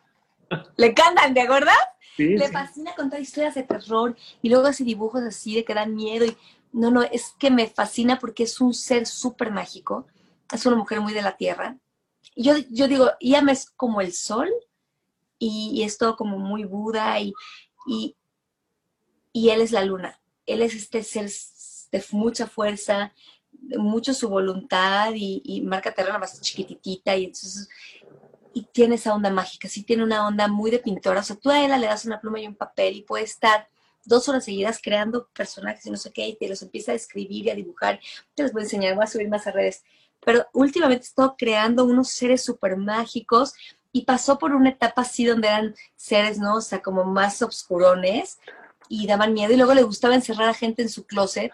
[0.77, 1.71] Le encantan, ¿de acuerdo?
[2.17, 5.95] Sí, Le fascina contar historias de terror y luego hace dibujos así de que dan
[5.95, 6.25] miedo.
[6.25, 6.37] Y,
[6.73, 10.07] no, no, es que me fascina porque es un ser súper mágico.
[10.53, 11.77] Es una mujer muy de la tierra
[12.37, 14.49] yo, yo digo, Iam es como el sol
[15.39, 17.33] y, es todo como muy Buda y,
[17.87, 18.17] y,
[19.33, 20.21] él es la luna.
[20.47, 21.31] Él es este ser
[21.93, 23.13] de mucha fuerza,
[23.77, 27.69] mucho su voluntad y, y marca terreno más chiquititita y entonces
[28.53, 31.21] y tiene esa onda mágica, sí tiene una onda muy de pintora.
[31.21, 33.69] O sea, tú a ella le das una pluma y un papel y puede estar
[34.05, 37.47] dos horas seguidas creando personajes y no sé qué, y te los empieza a escribir
[37.47, 38.01] y a dibujar.
[38.35, 39.85] Te los voy a enseñar, voy a subir más a redes.
[40.25, 43.55] Pero últimamente estoy creando unos seres súper mágicos
[43.93, 46.57] y pasó por una etapa así donde eran seres, ¿no?
[46.57, 48.39] O sea, como más obscurones
[48.91, 51.53] y daban miedo y luego le gustaba encerrar a gente en su closet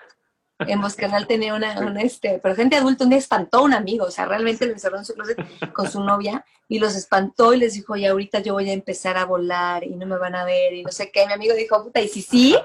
[0.60, 4.06] en Boscanal tenía una, una, este, pero gente adulta un día espantó a un amigo,
[4.06, 5.38] o sea, realmente lo encerró en su closet
[5.72, 9.16] con su novia y los espantó y les dijo, oye, ahorita yo voy a empezar
[9.16, 11.26] a volar y no me van a ver y no sé qué.
[11.26, 12.56] Mi amigo dijo, puta, ¿y si sí?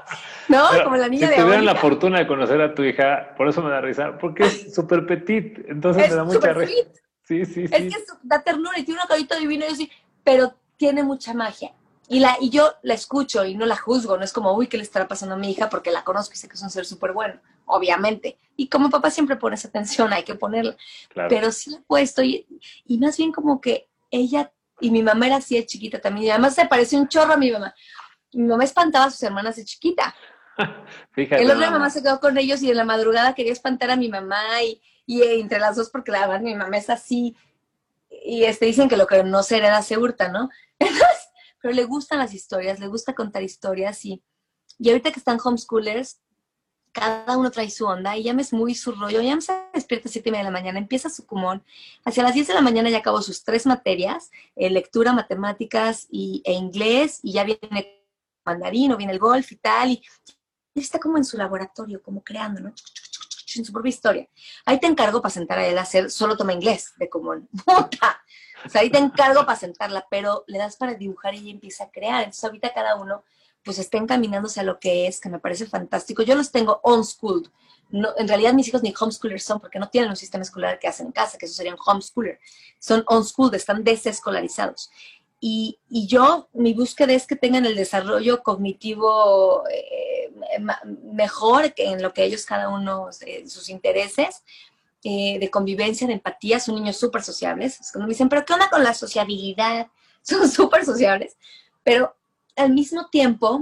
[0.48, 0.66] ¿No?
[0.84, 3.62] Como la niña si de tuvieran la fortuna de conocer a tu hija, por eso
[3.62, 6.74] me da risa, porque es súper petit, entonces me da mucha risa.
[7.24, 7.76] Sí, sí, sí.
[7.76, 9.92] Es que da ternura y tiene un caballito divino y así,
[10.24, 11.74] pero tiene mucha magia.
[12.12, 14.76] Y, la, y yo la escucho y no la juzgo, no es como, uy, ¿qué
[14.76, 15.70] le estará pasando a mi hija?
[15.70, 18.38] Porque la conozco y sé que es un ser súper bueno, obviamente.
[18.58, 20.76] Y como papá siempre pones atención, hay que ponerla.
[21.30, 22.46] Pero sí la he puesto y,
[22.86, 24.52] y, más bien como que ella,
[24.82, 27.38] y mi mamá era así de chiquita también, y además se parece un chorro a
[27.38, 27.74] mi mamá.
[28.34, 30.14] Mi mamá espantaba a sus hermanas de chiquita.
[31.12, 31.42] Fíjate.
[31.42, 33.96] El otro día mamá se quedó con ellos y en la madrugada quería espantar a
[33.96, 37.38] mi mamá y, y entre las dos porque la verdad mi mamá es así
[38.24, 40.50] y este dicen que lo que no se hereda se hurta, ¿no?
[40.80, 41.21] Entonces,
[41.62, 44.24] pero le gustan las historias, le gusta contar historias y,
[44.80, 46.20] y ahorita que están homeschoolers,
[46.92, 49.22] cada uno trae su onda y ya me es muy su rollo.
[49.22, 51.64] Ya me se despierta a 7 y media de la mañana, empieza su cumón.
[52.04, 56.42] Hacia las 10 de la mañana ya acabó sus tres materias, eh, lectura, matemáticas y,
[56.46, 58.04] e inglés, y ya viene
[58.44, 59.92] mandarín o viene el golf y tal.
[59.92, 60.02] Y,
[60.76, 62.74] está como en su laboratorio, como creando, ¿no?
[63.56, 64.30] En su propia historia.
[64.66, 67.50] Ahí te encargo para sentar a él a hacer, solo toma inglés de común.
[67.66, 68.22] ¡Puta!
[68.66, 71.86] O sea, ahí te encargo para sentarla, pero le das para dibujar y ella empieza
[71.86, 72.20] a crear.
[72.20, 73.24] Entonces ahorita cada uno
[73.64, 76.24] pues está encaminándose a lo que es, que me parece fantástico.
[76.24, 77.50] Yo los tengo on-schooled.
[77.90, 80.88] No, en realidad mis hijos ni homeschoolers son porque no tienen un sistema escolar que
[80.88, 82.40] hacen en casa, que eso serían homeschooler.
[82.80, 84.90] Son on-schooled, están desescolarizados.
[85.42, 90.32] Y, y, yo, mi búsqueda es que tengan el desarrollo cognitivo eh,
[91.12, 94.44] mejor que en lo que ellos cada uno, eh, sus intereses,
[95.04, 97.80] eh, de convivencia, de empatía, son niños súper sociables.
[97.80, 99.88] Es me dicen, pero ¿qué onda con la sociabilidad?
[100.24, 101.36] Son súper sociables,
[101.84, 102.16] pero
[102.56, 103.62] al mismo tiempo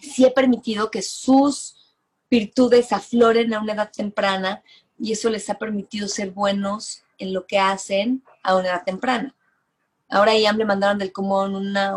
[0.00, 1.96] sí he permitido que sus
[2.30, 4.62] virtudes afloren a una edad temprana
[4.98, 9.34] y eso les ha permitido ser buenos en lo que hacen a una edad temprana.
[10.08, 11.96] Ahora ya me mandaron del común una,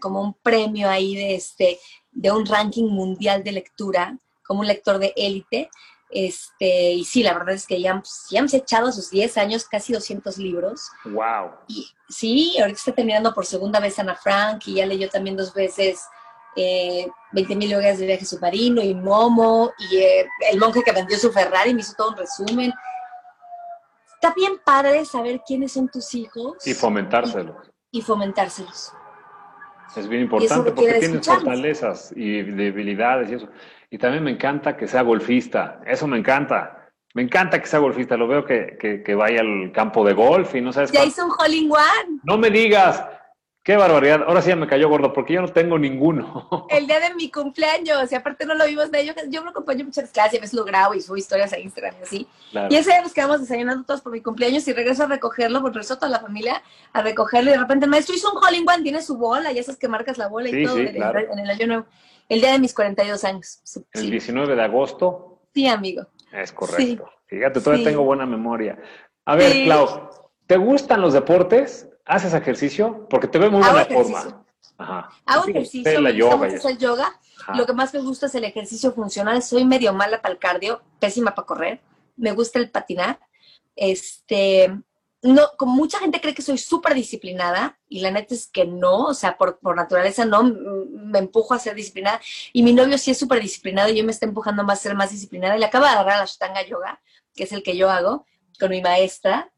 [0.00, 1.78] como un premio ahí de, este,
[2.12, 5.70] de un ranking mundial de lectura, como un lector de élite,
[6.10, 9.66] este, y sí, la verdad es que ya, ya hemos echado a sus 10 años
[9.66, 10.88] casi 200 libros.
[11.04, 11.50] ¡Wow!
[11.66, 15.52] Y sí, ahorita está terminando por segunda vez Ana Frank y ya leyó también dos
[15.52, 16.00] veces
[16.56, 21.30] eh, 20.000 horas de viaje submarino y Momo y eh, el monje que vendió su
[21.30, 22.72] Ferrari me hizo todo un resumen.
[24.14, 26.66] Está bien padre saber quiénes son tus hijos.
[26.66, 27.70] Y fomentárselos.
[27.90, 28.92] Y, fomentárselos.
[29.94, 33.48] Es bien importante porque tienes fortalezas y debilidades y eso.
[33.90, 35.80] Y también me encanta que sea golfista.
[35.86, 36.90] Eso me encanta.
[37.14, 38.16] Me encanta que sea golfista.
[38.16, 40.92] Lo veo que, que, vaya al campo de golf y no sabes.
[40.92, 42.20] Ya hizo un hole one.
[42.22, 43.02] No me digas.
[43.64, 44.22] Qué barbaridad.
[44.26, 46.66] Ahora sí ya me cayó gordo porque yo no tengo ninguno.
[46.70, 48.12] El día de mi cumpleaños.
[48.12, 49.16] Y aparte no lo vimos de ellos.
[49.30, 50.38] Yo me acompaño muchas clases.
[50.38, 52.28] A veces lo grabo y subo historias a Instagram y así.
[52.70, 55.60] Y ese día nos quedamos desayunando todos por mi cumpleaños y regreso a recogerlo.
[55.60, 56.62] Porque regreso toda la familia
[56.92, 57.50] a recogerlo.
[57.50, 58.82] Y de repente el maestro hizo un hole one.
[58.82, 59.50] Tiene su bola.
[59.50, 60.78] Y esas que marcas la bola y todo.
[60.78, 61.86] en, en el año nuevo.
[62.28, 63.60] El día de mis 42 años.
[63.92, 65.40] El 19 de agosto.
[65.54, 66.06] Sí, amigo.
[66.32, 67.10] Es correcto.
[67.26, 68.78] Fíjate, todavía tengo buena memoria.
[69.24, 70.10] A ver, Clau,
[70.46, 71.88] ¿te gustan los deportes?
[72.04, 73.06] ¿Haces ejercicio?
[73.08, 74.44] Porque te veo muy buena forma.
[74.78, 75.10] Ajá.
[75.26, 77.20] Hago ejercicio, me yoga gusta mucho el yoga.
[77.54, 79.42] Lo que más me gusta es el ejercicio funcional.
[79.42, 81.80] Soy medio mala para el cardio, pésima para correr.
[82.16, 83.18] Me gusta el patinar.
[83.74, 84.74] Este,
[85.22, 89.06] no, como mucha gente cree que soy súper disciplinada y la neta es que no,
[89.06, 92.20] o sea, por, naturaleza no, me empujo a ser disciplinada
[92.52, 94.94] y mi novio sí es súper disciplinado y yo me está empujando más a ser
[94.94, 97.00] más disciplinada y le acaba de agarrar la Ashtanga Yoga,
[97.34, 98.26] que es el que yo hago
[98.60, 99.50] con mi maestra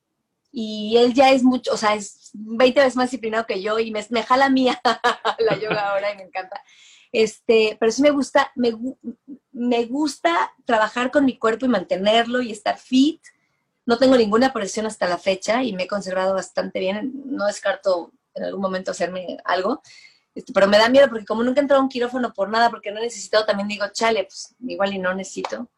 [0.51, 3.91] y él ya es mucho, o sea, es 20 veces más disciplinado que yo y
[3.91, 4.81] me, me jala mía
[5.39, 6.63] la yoga ahora y me encanta.
[7.13, 8.73] Este, pero sí me gusta, me,
[9.53, 13.21] me gusta trabajar con mi cuerpo y mantenerlo y estar fit
[13.87, 17.13] no tengo ninguna presión hasta la fecha y me he conservado bastante bien.
[17.27, 19.83] No descarto en algún momento hacerme algo.
[20.35, 22.71] Este, pero me da miedo porque como nunca he entrado a un quirófano por nada,
[22.71, 25.69] porque no he necesitado, también digo, chale, pues igual y no necesito.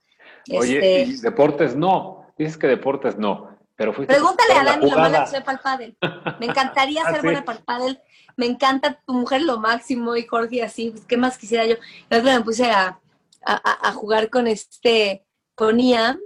[0.50, 2.26] Oye, este, deportes no.
[2.36, 3.52] Dices que deportes no.
[3.76, 5.96] Pero Pregúntale a Dani lo mala que soy para el pádel.
[6.38, 8.00] Me encantaría ¿Ah, ser buena para el pádel.
[8.36, 10.90] Me encanta tu mujer lo máximo y Jorge así.
[10.90, 11.76] Pues, ¿Qué más quisiera yo?
[12.10, 13.00] La otra me puse a,
[13.44, 15.24] a, jugar con este,
[15.54, 16.20] con Ian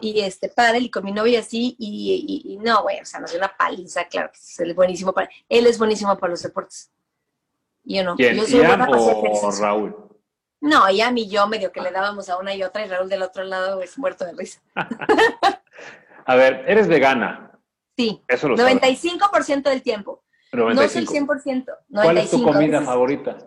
[0.00, 3.38] y este pádel y con mi novia así y, no, güey, o sea, nos dio
[3.38, 6.90] una paliza, claro que es buenísimo para, él es buenísimo para los deportes.
[7.84, 8.16] Yo no.
[8.16, 8.36] ¿Quién?
[8.36, 9.96] Yo soy Ian o Raúl?
[10.60, 13.22] No, Ian y yo medio que le dábamos a una y otra y Raúl del
[13.22, 14.60] otro lado es muerto de risa.
[16.26, 17.52] a ver, ¿eres vegana?
[17.96, 20.24] Sí, Eso lo 95% del tiempo.
[20.52, 21.66] No es el 100%.
[21.90, 23.38] ¿Cuál es tu comida favorita?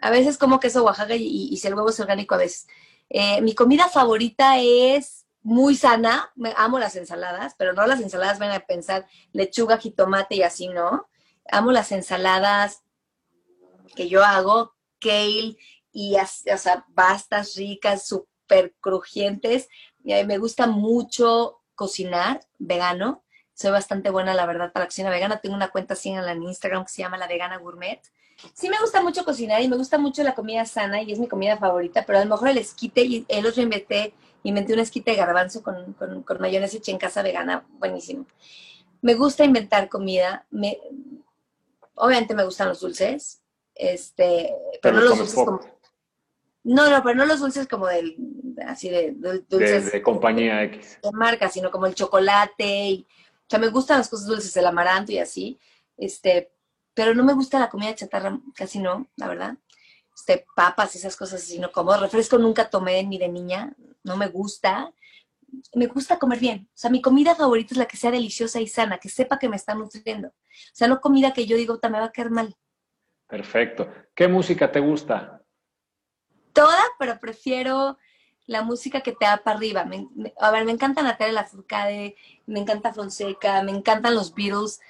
[0.00, 2.66] A veces como queso Oaxaca y, y, si el huevo es orgánico a veces.
[3.08, 6.32] Eh, mi comida favorita es muy sana.
[6.34, 10.68] Me amo las ensaladas, pero no las ensaladas van a pensar lechuga, jitomate y así,
[10.68, 11.08] ¿no?
[11.50, 12.82] Amo las ensaladas
[13.94, 15.56] que yo hago, kale
[15.92, 16.86] y o sea,
[17.56, 19.68] ricas, súper crujientes.
[20.02, 23.24] Me gusta mucho cocinar vegano.
[23.54, 25.40] Soy bastante buena, la verdad, para la cocina vegana.
[25.40, 28.00] Tengo una cuenta así en Instagram que se llama La Vegana Gourmet
[28.54, 31.28] sí me gusta mucho cocinar y me gusta mucho la comida sana y es mi
[31.28, 35.12] comida favorita, pero a lo mejor el esquite, y el otro inventé, inventé un esquite
[35.12, 38.26] de garbanzo con, con, con mayonesa hecha en casa vegana, buenísimo.
[39.00, 40.78] Me gusta inventar comida, me,
[41.94, 43.42] obviamente me gustan los dulces,
[43.74, 45.60] este, pero, no los dulces como...
[46.64, 48.16] No, no, pero no los dulces como del,
[48.66, 49.12] así de,
[49.48, 49.90] dulces.
[49.90, 50.98] De, compañía X.
[51.02, 52.64] De marca, sino como el chocolate.
[52.64, 55.58] Y, o sea, me gustan las cosas dulces, el amaranto y así.
[55.96, 56.52] Este,
[56.94, 59.56] pero no me gusta la comida chatarra, casi no, la verdad.
[60.14, 61.96] Este, papas, esas cosas así, no como.
[61.96, 63.74] Refresco nunca tomé ni de niña,
[64.04, 64.92] no me gusta.
[65.74, 66.68] Me gusta comer bien.
[66.68, 69.48] O sea, mi comida favorita es la que sea deliciosa y sana, que sepa que
[69.48, 70.28] me está nutriendo.
[70.28, 72.56] O sea, no comida que yo digo, me va a caer mal.
[73.26, 73.88] Perfecto.
[74.14, 75.42] ¿Qué música te gusta?
[76.52, 77.98] Toda, pero prefiero
[78.46, 79.86] la música que te da para arriba.
[80.40, 82.16] a ver, me encanta Natalia Lafourcade,
[82.46, 84.80] me encanta Fonseca, me encantan los Beatles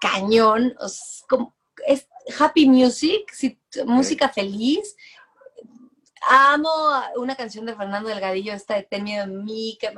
[0.00, 1.54] cañón, es, como,
[1.86, 3.32] es happy music,
[3.86, 4.96] música feliz.
[6.28, 6.70] Amo
[7.16, 9.92] una canción de Fernando Delgadillo, esta de Ten miedo en mí, que,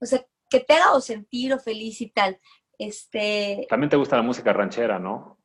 [0.00, 2.38] o sea, que te haga o sentir o feliz y tal.
[2.78, 3.66] Este...
[3.68, 5.38] También te gusta la música ranchera, ¿no?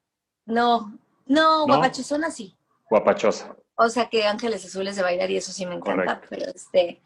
[0.46, 2.56] No, no, guapachosona sí.
[2.90, 3.56] Guapachosa.
[3.76, 7.02] O sea, que Ángeles Azules de bailar y eso sí me encanta, pero este...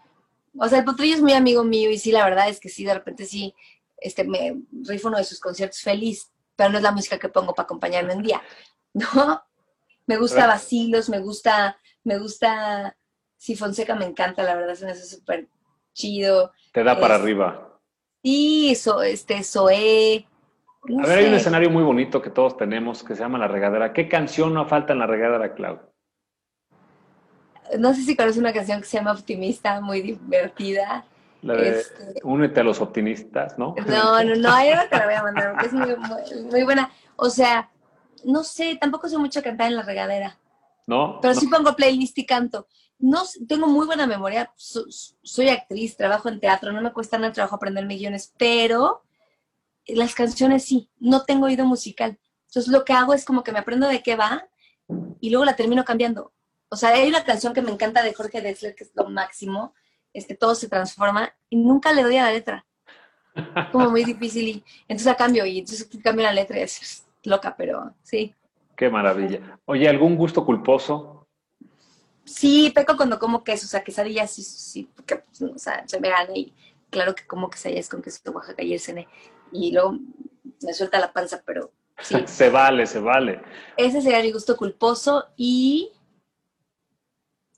[0.58, 2.84] O sea, el Potrillo es muy amigo mío y sí, la verdad es que sí,
[2.84, 3.56] de repente sí,
[3.98, 7.54] este, me rifo uno de sus conciertos feliz, pero no es la música que pongo
[7.54, 8.42] para acompañarme un día,
[8.94, 9.44] ¿no?
[10.06, 12.98] Me gusta Vacilos, me gusta, me gusta,
[13.38, 15.48] si Fonseca me encanta, la verdad, se me hace súper
[15.94, 16.52] chido.
[16.74, 17.80] Te da para arriba.
[18.22, 20.28] Sí, eso, este, Zoé.
[21.02, 23.94] a ver, hay un escenario muy bonito que todos tenemos que se llama La Regadera.
[23.94, 25.80] ¿Qué canción no falta en La Regadera, Clau?
[27.80, 31.06] No sé si conoces una canción que se llama Optimista, muy divertida.
[31.44, 33.76] La de este, Únete a los optimistas, ¿no?
[33.88, 35.96] No, no, no, yo no te la voy a mandar porque es muy,
[36.50, 36.92] muy, buena.
[37.16, 37.70] O sea,
[38.24, 40.40] no sé, tampoco sé mucho cantar en la regadera.
[40.88, 41.20] ¿No?
[41.22, 42.68] Pero sí pongo playlist y canto.
[43.00, 47.34] No, tengo muy buena memoria, soy actriz, trabajo en teatro, no me cuesta nada el
[47.34, 49.04] trabajo aprender millones, pero
[49.88, 52.18] las canciones sí, no tengo oído musical.
[52.48, 54.48] Entonces lo que hago es como que me aprendo de qué va
[55.20, 56.34] y luego la termino cambiando.
[56.70, 59.74] O sea, hay una canción que me encanta de Jorge Dessler, que es lo máximo,
[60.14, 62.66] este, todo se transforma y nunca le doy a la letra.
[63.72, 67.56] Como muy difícil y entonces la cambio y entonces cambio la letra y es loca,
[67.58, 68.36] pero sí.
[68.76, 69.60] Qué maravilla.
[69.66, 71.28] Oye, ¿algún gusto culposo?
[72.26, 76.00] Sí, peco cuando como queso, o sea, quesadillas, sí, sí, porque, pues, o sea, soy
[76.00, 76.54] vegana y
[76.90, 79.08] claro que como quesadillas con queso de Oaxaca y el cene.
[79.52, 80.00] Y luego
[80.62, 82.16] me suelta la panza, pero sí.
[82.26, 83.42] se vale, se vale.
[83.78, 85.92] Ese sería mi gusto culposo y,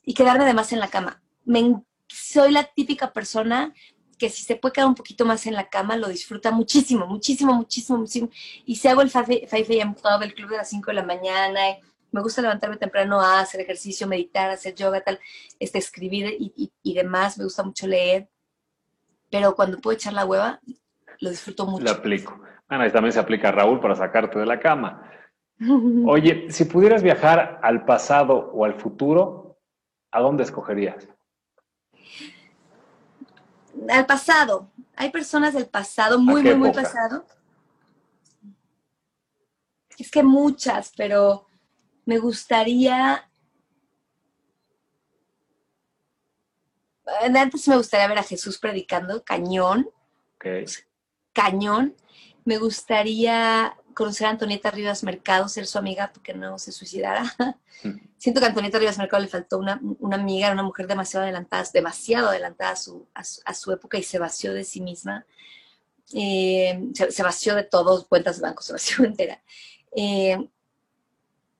[0.03, 1.21] y quedarme además en la cama.
[1.43, 1.59] Me
[2.07, 3.73] soy la típica persona
[4.17, 7.53] que si se puede quedar un poquito más en la cama, lo disfruta muchísimo, muchísimo,
[7.53, 8.29] muchísimo, muchísimo.
[8.65, 9.95] Y si hago el 5 a.m.
[9.95, 11.59] Club, el club de las 5 de la mañana,
[12.11, 15.19] me gusta levantarme temprano a hacer ejercicio, meditar, hacer yoga, tal,
[15.59, 18.29] este, escribir y, y, demás, me gusta mucho leer.
[19.29, 20.61] Pero cuando puedo echar la hueva,
[21.19, 21.83] lo disfruto mucho.
[21.83, 22.39] Lo aplico.
[22.69, 25.11] Bueno, y también se aplica a Raúl para sacarte de la cama.
[26.07, 29.57] Oye, si pudieras viajar al pasado o al futuro,
[30.11, 31.09] ¿a dónde escogerías?
[33.89, 34.69] Al pasado.
[34.95, 37.25] Hay personas del pasado, muy, muy, muy pasado.
[39.97, 41.47] Es que muchas, pero
[42.05, 43.29] me gustaría...
[47.21, 49.89] Antes me gustaría ver a Jesús predicando, cañón.
[51.33, 51.95] Cañón.
[52.43, 57.23] Me gustaría conocer a Antonieta Rivas Mercado, ser su amiga porque no se suicidara.
[58.17, 59.79] Siento que a Antonieta Rivas Mercado le faltó una,
[60.11, 64.19] amiga, era una mujer demasiado adelantada, demasiado adelantada a su, a, su, época y se
[64.19, 65.25] vació de sí misma.
[66.13, 69.41] Eh, se, vació de todos, cuentas de banco, se vació entera.
[69.95, 70.37] Eh,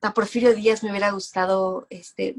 [0.02, 2.36] a Porfirio Díaz me hubiera gustado este,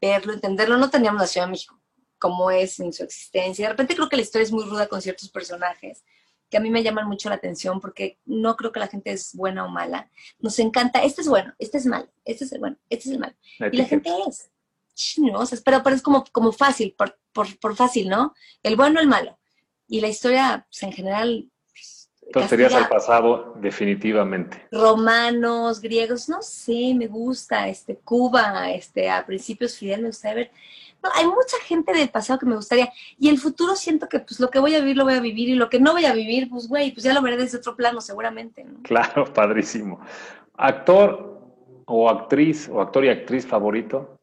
[0.00, 0.76] verlo, entenderlo.
[0.76, 1.78] No teníamos la Ciudad de México
[2.18, 3.66] como es en su existencia.
[3.66, 6.02] De repente creo que la historia es muy ruda con ciertos personajes
[6.50, 9.34] que a mí me llaman mucho la atención porque no creo que la gente es
[9.34, 10.10] buena o mala.
[10.38, 13.20] Nos encanta, este es bueno, este es malo, este es el bueno, este es el
[13.20, 13.34] malo.
[13.72, 14.50] y la gente es.
[15.18, 18.34] No, pero, pero es como, como fácil, por, por, fácil, ¿no?
[18.62, 19.38] El bueno, el malo.
[19.88, 21.50] Y la historia, pues, en general...
[21.70, 24.66] Pues, Entonces serías al pasado, definitivamente.
[24.72, 30.50] Romanos, griegos, no sé, me gusta, este, Cuba, este, a principios Fidel me gusta ver
[31.14, 32.92] hay mucha gente del pasado que me gustaría.
[33.18, 35.48] Y el futuro siento que pues lo que voy a vivir lo voy a vivir
[35.48, 37.76] y lo que no voy a vivir, pues güey, pues ya lo veré desde otro
[37.76, 38.66] plano seguramente.
[38.82, 40.00] Claro, padrísimo.
[40.56, 41.40] ¿Actor
[41.86, 44.18] o actriz o actor y actriz favorito?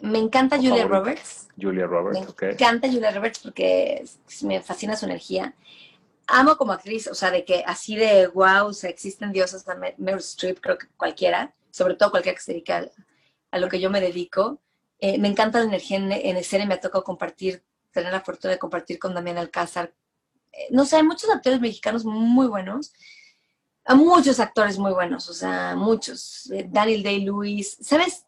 [0.00, 1.48] Me encanta Julia Roberts.
[1.60, 4.04] Julia Roberts, Me encanta Julia Roberts porque
[4.42, 5.54] me fascina su energía.
[6.26, 9.64] Amo como actriz, o sea, de que así de wow, o sea, existen diosas,
[9.98, 12.90] Meryl Streep, creo que cualquiera, sobre todo cualquiera que se dedica
[13.50, 14.60] a lo que yo me dedico.
[14.98, 18.52] Eh, me encanta la energía en, escena y me ha tocado compartir, tener la fortuna
[18.52, 19.94] de compartir con Damián Alcázar.
[20.52, 22.92] Eh, no sé, hay muchos actores mexicanos muy buenos,
[23.84, 26.50] a muchos actores muy buenos, o sea, muchos.
[26.50, 28.24] Eh, Daniel Day-Lewis, ¿sabes?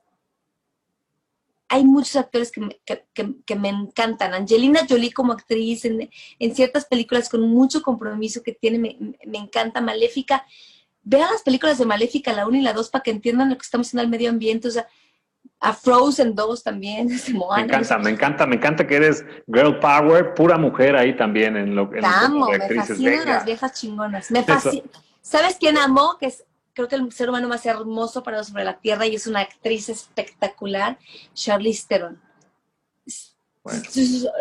[1.69, 4.35] Hay muchos actores que me, que, me, encantan.
[4.35, 6.09] Angelina Jolie como actriz en,
[6.39, 8.97] en, ciertas películas con mucho compromiso que tiene, me,
[9.27, 9.81] me encanta.
[9.81, 10.47] Maléfica.
[11.03, 13.63] Vean las películas de Maléfica, la 1 y la 2, para que entiendan lo que
[13.63, 14.69] estamos haciendo al medio ambiente.
[14.69, 14.87] O sea,
[15.61, 17.09] a Frozen 2 también,
[17.57, 21.75] Me encanta, me encanta, me encanta que eres girl power, pura mujer ahí también en
[21.75, 24.31] lo que amo, me fascinan las viejas chingonas.
[24.31, 24.85] Me fascina.
[25.23, 26.17] ¿Sabes quién amó?
[26.19, 26.45] Que es
[26.77, 29.89] creo que el ser humano más hermoso para sobre la tierra y es una actriz
[29.89, 30.99] espectacular,
[31.33, 32.21] Charlize Theron.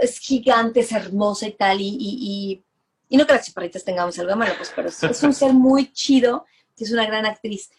[0.03, 2.63] Es, gigante, es hermosa y tal, y, y,
[3.09, 6.45] y, no que las chaparritas tengamos algo malo, pues, pero es un ser muy chido,
[6.75, 7.71] que es una gran actriz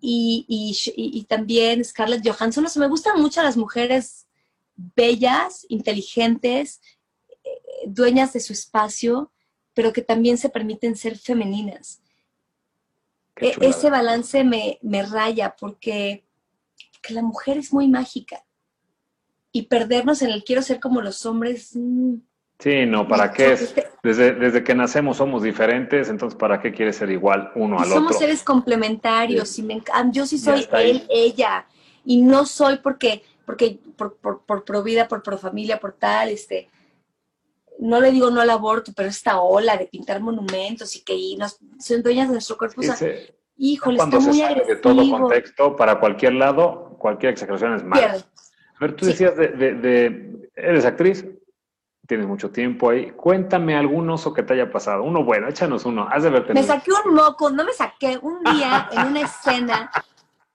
[0.00, 2.64] y, también Scarlett Johansson.
[2.64, 4.26] No me gustan mucho las mujeres
[4.76, 6.80] bellas, inteligentes,
[7.44, 7.50] eh,
[7.86, 9.32] dueñas de su espacio,
[9.74, 12.00] pero que también se permiten ser femeninas.
[13.36, 16.24] E, ese balance me, raya porque,
[17.08, 18.44] la mujer es muy mágica.
[19.52, 21.70] Y perdernos en el quiero ser como los hombres.
[21.74, 22.16] Mm,
[22.58, 23.74] Sí, no, ¿para qué es?
[24.02, 27.94] Desde, desde que nacemos somos diferentes, entonces ¿para qué quieres ser igual uno al otro?
[27.96, 31.66] Somos seres complementarios, y me, yo sí soy él, ella,
[32.04, 36.30] y no soy porque, porque por, por, por pro vida, por pro familia, por tal,
[36.30, 36.70] este,
[37.78, 41.58] no le digo no al aborto, pero esta ola de pintar monumentos y que nos,
[41.78, 42.80] son dueñas de nuestro cuerpo,
[43.58, 48.14] híjole, está muy se de todo contexto, para cualquier lado, cualquier exageración es mala.
[48.14, 51.26] A ver, tú decías de, de, eres actriz,
[52.06, 53.10] tienes mucho tiempo ahí.
[53.10, 55.02] Cuéntame algún oso que te haya pasado.
[55.02, 56.08] Uno bueno, échanos uno.
[56.10, 56.54] Has de verte.
[56.54, 59.90] Me saqué un moco, no me saqué un día en una escena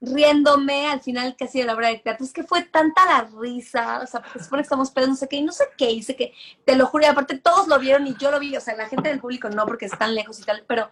[0.00, 2.26] riéndome al final casi de la obra de teatro.
[2.26, 5.28] Es que fue tanta la risa, o sea, porque supone que estamos pedos, no sé
[5.28, 6.32] qué, y no sé qué hice, que
[6.64, 8.88] te lo juro, y aparte todos lo vieron y yo lo vi, o sea, la
[8.88, 10.90] gente del público no, porque están lejos y tal, pero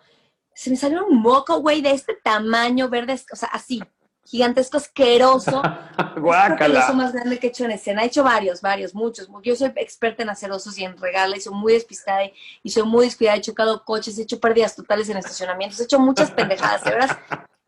[0.55, 3.83] se me salió un moco, güey, de este tamaño, verde, o sea, así
[4.31, 5.61] gigantesco, asqueroso.
[6.17, 6.67] Guácala.
[6.67, 8.03] Es el oso más grande que he hecho en escena.
[8.03, 9.29] He hecho varios, varios, muchos.
[9.43, 12.23] Yo soy experta en hacer osos y en regalar, y soy muy despistada
[12.63, 13.39] y, soy muy descuidada.
[13.39, 16.85] He chocado coches, he hecho pérdidas totales en estacionamientos, he hecho muchas pendejadas.
[16.85, 17.19] De verdad,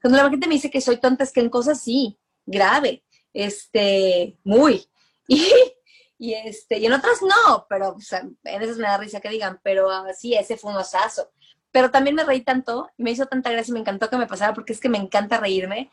[0.01, 4.39] cuando la gente me dice que soy tonta, es que en cosas sí, grave, este,
[4.45, 4.87] muy.
[5.27, 7.97] Y, este, y en otras no, pero
[8.45, 11.33] en esas me da risa que digan, pero uh, sí, ese fue un osazo.
[11.73, 14.29] Pero también me reí tanto, y me hizo tanta gracia y me encantó que me
[14.29, 15.91] pasara porque es que me encanta reírme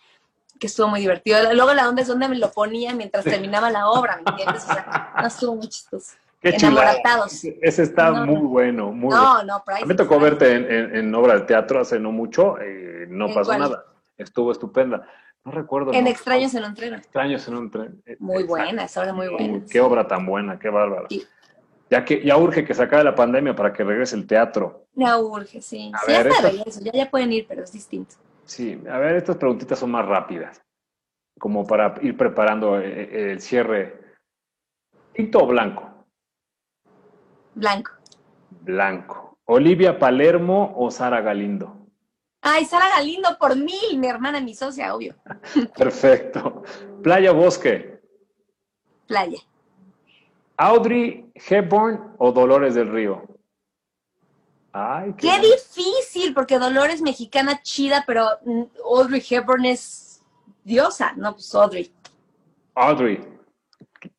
[0.60, 1.54] que estuvo muy divertido.
[1.54, 4.64] Luego la onda es donde me lo ponía mientras terminaba la obra, ¿me entiendes?
[4.64, 6.16] O sea, no estuvo muy chistoso.
[6.42, 7.44] Qué Enamoratados.
[7.44, 9.44] Ese está muy bueno, muy no, bueno.
[9.44, 13.10] No, A mí me tocó verte en, en, obra de teatro hace no mucho, y
[13.10, 13.84] no pasó nada.
[14.18, 15.06] Estuvo estupenda.
[15.44, 15.94] No recuerdo.
[15.94, 16.94] En Extraños en un tren.
[16.96, 18.04] Extraños en un tren.
[18.20, 19.62] Muy buena, esa obra muy buena.
[19.70, 21.08] Qué obra tan buena, qué bárbara.
[21.90, 24.86] Ya que ya urge que se acabe la pandemia para que regrese el teatro.
[24.94, 25.92] Ya urge, sí.
[26.06, 28.16] sí, ya está regreso, ya, ya pueden ir, pero es distinto.
[28.50, 30.60] Sí, a ver, estas preguntitas son más rápidas,
[31.40, 34.18] como para ir preparando eh, eh, el cierre.
[35.14, 36.08] ¿Tinto o blanco?
[37.54, 37.92] Blanco.
[38.50, 39.38] Blanco.
[39.46, 41.92] ¿Olivia Palermo o Sara Galindo?
[42.42, 45.16] Ay, Sara Galindo por mí, mi hermana, mi socia, obvio.
[45.78, 46.64] Perfecto.
[47.04, 48.02] ¿Playa o bosque?
[49.06, 49.38] Playa.
[50.58, 53.28] ¿Audrey Hepburn o Dolores del Río?
[54.72, 60.22] Ay, qué, difícil, porque Dolores mexicana chida, pero mm, Audrey Hepburn es
[60.64, 61.34] diosa, ¿no?
[61.34, 61.92] Pues Audrey.
[62.76, 63.20] Audrey.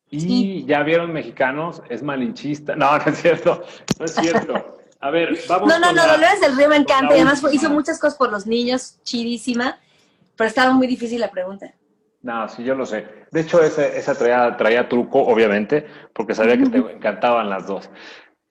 [0.09, 2.75] Y ya vieron mexicanos, es malinchista.
[2.75, 3.63] No, no es cierto,
[3.97, 4.79] no es cierto.
[4.99, 5.69] A ver, vamos.
[5.69, 8.45] No, no, no, Dolores del Río me encanta y además hizo muchas cosas por los
[8.45, 9.79] niños, chidísima,
[10.35, 11.73] pero estaba muy difícil la pregunta.
[12.23, 13.07] No, sí, yo lo sé.
[13.31, 17.89] De hecho, esa, traía, traía truco, obviamente, porque sabía que te encantaban las dos.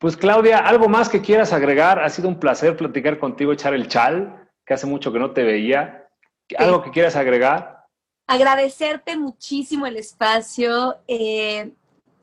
[0.01, 1.99] Pues Claudia, ¿algo más que quieras agregar?
[1.99, 5.43] Ha sido un placer platicar contigo, echar el chal, que hace mucho que no te
[5.43, 6.09] veía.
[6.57, 7.85] ¿Algo que quieras agregar?
[8.27, 10.97] Agradecerte muchísimo el espacio.
[11.07, 11.75] Eh,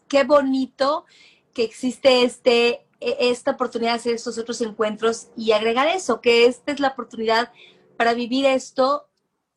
[0.07, 1.05] qué bonito
[1.53, 6.47] que existe este, e, esta oportunidad de hacer estos otros encuentros y agregar eso, que
[6.47, 7.51] esta es la oportunidad
[7.95, 9.06] para vivir esto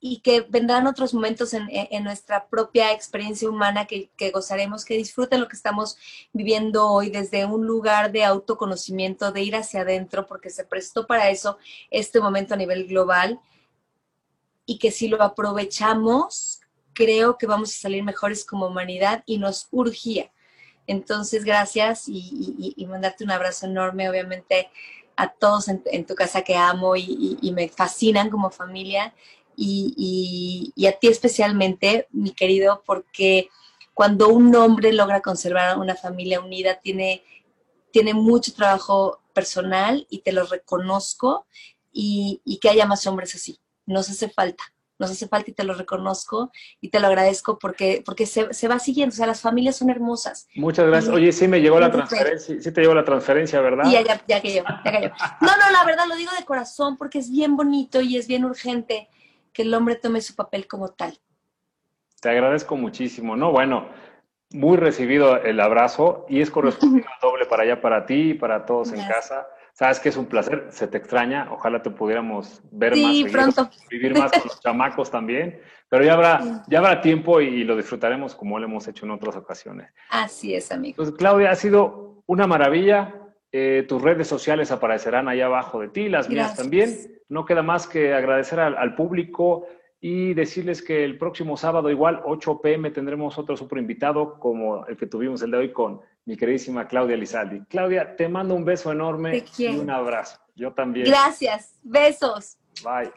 [0.00, 5.48] y que vendrán otros momentos en, nuestra propia experiencia humana que, gozaremos, que disfruten lo
[5.48, 5.98] que estamos
[6.32, 11.28] viviendo hoy desde un lugar de autoconocimiento, de ir hacia adentro, porque se prestó para
[11.28, 11.58] eso
[11.90, 13.38] este momento a nivel global
[14.64, 16.60] y que si lo aprovechamos,
[16.94, 20.30] creo que vamos a salir mejores como humanidad y nos urgía.
[20.86, 24.70] Entonces, gracias y, mandarte un abrazo enorme, obviamente,
[25.14, 29.12] a todos en, tu casa que amo y me fascinan como familia
[29.62, 33.50] y, a ti especialmente, mi querido, porque
[33.92, 37.22] cuando un hombre logra conservar una familia unida, tiene,
[37.90, 41.46] tiene mucho trabajo personal y te lo reconozco
[41.92, 43.58] y, que haya más hombres así.
[43.84, 44.64] Nos hace falta,
[44.98, 46.50] nos hace falta y te lo reconozco
[46.80, 50.48] y te lo agradezco porque, porque se, va siguiendo, o sea, las familias son hermosas.
[50.54, 51.12] Muchas gracias.
[51.12, 53.84] Oye, sí me llegó la transferencia, sí te llegó la transferencia, ¿verdad?
[53.84, 55.10] Sí, ya, ya, ya que yo, ya que yo.
[55.42, 58.44] No, no, la verdad lo digo de corazón porque es bien bonito y es bien
[58.44, 59.08] urgente
[59.52, 61.18] que el hombre tome su papel como tal.
[62.20, 63.36] Te agradezco muchísimo.
[63.36, 63.88] No, bueno,
[64.52, 68.92] muy recibido el abrazo y es correspondido doble para allá, para ti y para todos
[68.92, 69.46] en casa.
[69.72, 73.70] Sabes que es un placer, se te extraña, ojalá te pudiéramos ver sí, más, pronto.
[73.88, 78.34] vivir más con los chamacos también, pero ya habrá, ya habrá tiempo y lo disfrutaremos
[78.34, 79.90] como lo hemos hecho en otras ocasiones.
[80.10, 80.96] Así es, amigo.
[80.96, 83.14] Pues Claudia, ha sido una maravilla.
[83.52, 87.20] Eh, tus redes sociales aparecerán ahí abajo de ti, las mías también.
[87.28, 89.66] No queda más que agradecer al, público
[90.00, 94.96] y decirles que el próximo sábado, igual 8 pm, tendremos otro super invitado como el
[94.96, 97.62] que tuvimos el de hoy con mi queridísima Claudia Lizaldi.
[97.68, 100.38] Claudia, te mando un beso enorme y un abrazo.
[100.54, 101.06] Yo también.
[101.06, 101.78] Gracias.
[101.82, 102.56] Besos.
[102.84, 103.10] Bye.